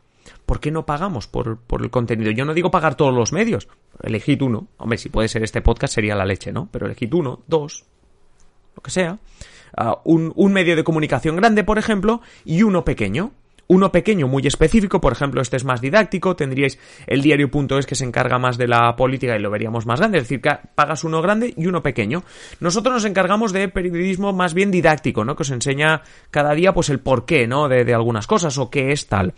¿Por 0.45 0.59
qué 0.59 0.71
no 0.71 0.85
pagamos 0.85 1.27
por, 1.27 1.59
por, 1.59 1.81
el 1.81 1.89
contenido? 1.89 2.31
Yo 2.31 2.45
no 2.45 2.53
digo 2.53 2.71
pagar 2.71 2.95
todos 2.95 3.13
los 3.13 3.31
medios. 3.31 3.67
Elegid 4.01 4.41
uno. 4.41 4.67
Hombre, 4.77 4.97
si 4.97 5.09
puede 5.09 5.29
ser 5.29 5.43
este 5.43 5.61
podcast 5.61 5.93
sería 5.93 6.15
la 6.15 6.25
leche, 6.25 6.51
¿no? 6.51 6.67
Pero 6.71 6.85
elegid 6.85 7.13
uno, 7.13 7.43
dos, 7.47 7.85
lo 8.75 8.81
que 8.81 8.91
sea. 8.91 9.19
Ah, 9.75 9.99
un, 10.03 10.33
un 10.35 10.53
medio 10.53 10.75
de 10.75 10.83
comunicación 10.83 11.35
grande, 11.35 11.63
por 11.63 11.77
ejemplo, 11.77 12.21
y 12.45 12.63
uno 12.63 12.83
pequeño 12.83 13.31
uno 13.67 13.91
pequeño 13.91 14.27
muy 14.27 14.45
específico, 14.47 15.01
por 15.01 15.13
ejemplo, 15.13 15.41
este 15.41 15.57
es 15.57 15.65
más 15.65 15.81
didáctico, 15.81 16.35
tendríais 16.35 16.79
el 17.05 17.21
diario.es 17.21 17.85
que 17.85 17.95
se 17.95 18.05
encarga 18.05 18.39
más 18.39 18.57
de 18.57 18.67
la 18.67 18.95
política 18.95 19.35
y 19.35 19.41
lo 19.41 19.51
veríamos 19.51 19.85
más 19.85 19.99
grande, 19.99 20.19
es 20.19 20.23
decir, 20.25 20.41
que 20.41 20.51
pagas 20.75 21.03
uno 21.03 21.21
grande 21.21 21.53
y 21.55 21.67
uno 21.67 21.83
pequeño. 21.83 22.23
Nosotros 22.59 22.93
nos 22.93 23.05
encargamos 23.05 23.53
de 23.53 23.67
periodismo 23.67 24.33
más 24.33 24.53
bien 24.53 24.71
didáctico, 24.71 25.25
¿no? 25.25 25.35
Que 25.35 25.43
os 25.43 25.51
enseña 25.51 26.01
cada 26.31 26.53
día 26.53 26.73
pues 26.73 26.89
el 26.89 26.99
porqué, 26.99 27.47
¿no? 27.47 27.67
De, 27.67 27.83
de 27.83 27.93
algunas 27.93 28.27
cosas 28.27 28.57
o 28.57 28.69
qué 28.69 28.91
es 28.91 29.07
tal. 29.07 29.33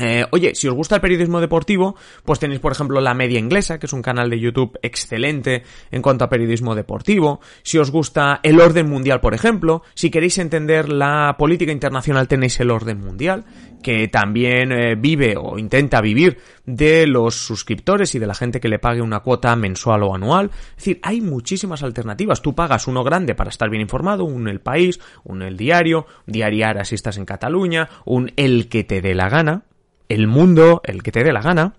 Eh, 0.00 0.24
oye, 0.30 0.54
si 0.54 0.68
os 0.68 0.74
gusta 0.74 0.94
el 0.94 1.00
periodismo 1.00 1.40
deportivo, 1.40 1.96
pues 2.24 2.38
tenéis, 2.38 2.60
por 2.60 2.72
ejemplo, 2.72 3.00
La 3.00 3.14
Media 3.14 3.38
Inglesa, 3.38 3.78
que 3.78 3.86
es 3.86 3.92
un 3.92 4.02
canal 4.02 4.30
de 4.30 4.38
YouTube 4.38 4.78
excelente 4.82 5.64
en 5.90 6.02
cuanto 6.02 6.24
a 6.24 6.28
periodismo 6.28 6.76
deportivo. 6.76 7.40
Si 7.62 7.78
os 7.78 7.90
gusta 7.90 8.38
el 8.42 8.60
orden 8.60 8.88
mundial, 8.88 9.20
por 9.20 9.34
ejemplo, 9.34 9.82
si 9.94 10.10
queréis 10.10 10.38
entender 10.38 10.88
la 10.88 11.34
política 11.36 11.72
internacional, 11.72 12.28
tenéis 12.28 12.60
el 12.60 12.70
orden 12.70 13.00
mundial, 13.00 13.44
que 13.82 14.06
también 14.06 14.70
eh, 14.70 14.94
vive 14.96 15.34
o 15.36 15.58
intenta 15.58 16.00
vivir 16.00 16.38
de 16.64 17.06
los 17.06 17.34
suscriptores 17.34 18.14
y 18.14 18.20
de 18.20 18.26
la 18.26 18.34
gente 18.34 18.60
que 18.60 18.68
le 18.68 18.78
pague 18.78 19.02
una 19.02 19.20
cuota 19.20 19.54
mensual 19.56 20.04
o 20.04 20.14
anual. 20.14 20.50
Es 20.52 20.76
decir, 20.76 21.00
hay 21.02 21.20
muchísimas 21.20 21.82
alternativas. 21.82 22.40
Tú 22.40 22.54
pagas 22.54 22.86
uno 22.86 23.02
grande 23.02 23.34
para 23.34 23.50
estar 23.50 23.68
bien 23.68 23.82
informado, 23.82 24.24
un 24.24 24.48
El 24.48 24.60
País, 24.60 25.00
un 25.24 25.42
El 25.42 25.56
Diario, 25.56 26.06
un 26.26 26.32
Diariar 26.32 26.86
si 26.86 26.94
estás 26.94 27.16
en 27.16 27.24
Cataluña, 27.24 27.88
un 28.04 28.30
El 28.36 28.68
que 28.68 28.84
te 28.84 29.00
dé 29.00 29.14
la 29.14 29.28
gana 29.28 29.64
el 30.08 30.26
mundo, 30.26 30.80
el 30.84 31.02
que 31.02 31.12
te 31.12 31.24
dé 31.24 31.32
la 31.32 31.42
gana, 31.42 31.74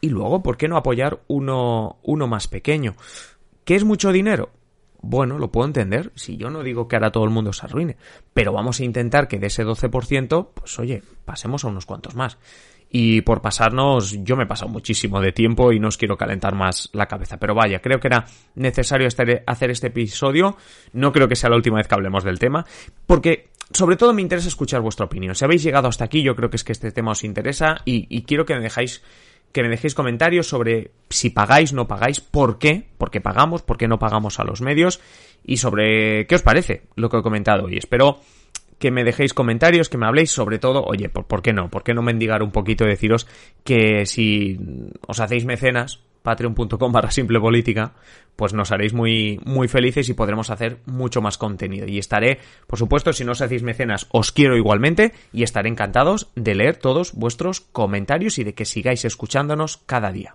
y 0.00 0.08
luego, 0.08 0.42
¿por 0.42 0.56
qué 0.56 0.68
no 0.68 0.76
apoyar 0.76 1.20
uno, 1.26 1.98
uno 2.02 2.26
más 2.26 2.48
pequeño? 2.48 2.94
¿Qué 3.64 3.74
es 3.74 3.84
mucho 3.84 4.12
dinero? 4.12 4.50
Bueno, 5.02 5.38
lo 5.38 5.52
puedo 5.52 5.66
entender, 5.66 6.12
si 6.14 6.36
yo 6.36 6.50
no 6.50 6.62
digo 6.62 6.88
que 6.88 6.96
ahora 6.96 7.12
todo 7.12 7.24
el 7.24 7.30
mundo 7.30 7.52
se 7.52 7.66
arruine, 7.66 7.96
pero 8.34 8.52
vamos 8.52 8.80
a 8.80 8.84
intentar 8.84 9.28
que 9.28 9.38
de 9.38 9.48
ese 9.48 9.64
12%, 9.64 10.48
pues 10.54 10.78
oye, 10.78 11.02
pasemos 11.24 11.64
a 11.64 11.68
unos 11.68 11.86
cuantos 11.86 12.14
más. 12.14 12.38
Y 12.88 13.20
por 13.22 13.42
pasarnos, 13.42 14.16
yo 14.22 14.36
me 14.36 14.44
he 14.44 14.46
pasado 14.46 14.70
muchísimo 14.70 15.20
de 15.20 15.32
tiempo 15.32 15.72
y 15.72 15.80
no 15.80 15.88
os 15.88 15.96
quiero 15.96 16.16
calentar 16.16 16.54
más 16.54 16.88
la 16.92 17.06
cabeza. 17.06 17.38
Pero 17.38 17.54
vaya, 17.54 17.80
creo 17.80 17.98
que 18.00 18.08
era 18.08 18.26
necesario 18.54 19.08
hacer 19.46 19.70
este 19.70 19.88
episodio. 19.88 20.56
No 20.92 21.12
creo 21.12 21.28
que 21.28 21.36
sea 21.36 21.50
la 21.50 21.56
última 21.56 21.78
vez 21.78 21.88
que 21.88 21.94
hablemos 21.94 22.24
del 22.24 22.38
tema. 22.38 22.64
Porque 23.06 23.50
sobre 23.72 23.96
todo 23.96 24.12
me 24.12 24.22
interesa 24.22 24.48
escuchar 24.48 24.80
vuestra 24.80 25.06
opinión. 25.06 25.34
Si 25.34 25.44
habéis 25.44 25.62
llegado 25.62 25.88
hasta 25.88 26.04
aquí, 26.04 26.22
yo 26.22 26.36
creo 26.36 26.50
que 26.50 26.56
es 26.56 26.64
que 26.64 26.72
este 26.72 26.92
tema 26.92 27.12
os 27.12 27.24
interesa 27.24 27.82
y, 27.84 28.22
quiero 28.22 28.44
que 28.46 28.54
me 28.54 28.60
dejáis 28.60 29.02
que 29.52 29.62
me 29.62 29.68
dejéis 29.70 29.94
comentarios 29.94 30.48
sobre 30.48 30.90
si 31.08 31.30
pagáis, 31.30 31.72
no 31.72 31.88
pagáis, 31.88 32.20
por 32.20 32.58
qué, 32.58 32.86
por 32.98 33.10
qué 33.10 33.22
pagamos, 33.22 33.62
por 33.62 33.78
qué 33.78 33.88
no 33.88 33.98
pagamos 33.98 34.38
a 34.38 34.44
los 34.44 34.60
medios 34.60 35.00
y 35.44 35.56
sobre 35.56 36.26
qué 36.26 36.34
os 36.34 36.42
parece 36.42 36.82
lo 36.94 37.08
que 37.08 37.16
he 37.16 37.22
comentado 37.22 37.70
y 37.70 37.78
espero 37.78 38.20
que 38.78 38.90
me 38.90 39.04
dejéis 39.04 39.34
comentarios, 39.34 39.88
que 39.88 39.98
me 39.98 40.06
habléis 40.06 40.30
sobre 40.30 40.58
todo, 40.58 40.82
oye, 40.84 41.08
¿por, 41.08 41.26
¿por 41.26 41.42
qué 41.42 41.52
no? 41.52 41.70
¿Por 41.70 41.82
qué 41.82 41.94
no 41.94 42.02
mendigar 42.02 42.42
un 42.42 42.50
poquito 42.50 42.84
y 42.84 42.88
deciros 42.88 43.26
que 43.64 44.06
si 44.06 44.58
os 45.06 45.20
hacéis 45.20 45.44
mecenas, 45.44 46.00
patreon.com 46.26 46.90
barra 46.90 47.12
simple 47.12 47.38
política, 47.38 47.92
pues 48.34 48.52
nos 48.52 48.72
haréis 48.72 48.92
muy, 48.92 49.40
muy 49.44 49.68
felices 49.68 50.08
y 50.08 50.14
podremos 50.14 50.50
hacer 50.50 50.78
mucho 50.84 51.22
más 51.22 51.38
contenido. 51.38 51.86
Y 51.86 51.98
estaré, 51.98 52.40
por 52.66 52.80
supuesto, 52.80 53.12
si 53.12 53.24
no 53.24 53.32
os 53.32 53.42
hacéis 53.42 53.62
mecenas, 53.62 54.08
os 54.10 54.32
quiero 54.32 54.56
igualmente 54.56 55.12
y 55.32 55.44
estaré 55.44 55.68
encantados 55.68 56.30
de 56.34 56.56
leer 56.56 56.76
todos 56.76 57.12
vuestros 57.14 57.60
comentarios 57.60 58.38
y 58.38 58.44
de 58.44 58.54
que 58.54 58.64
sigáis 58.64 59.04
escuchándonos 59.04 59.76
cada 59.86 60.10
día. 60.10 60.34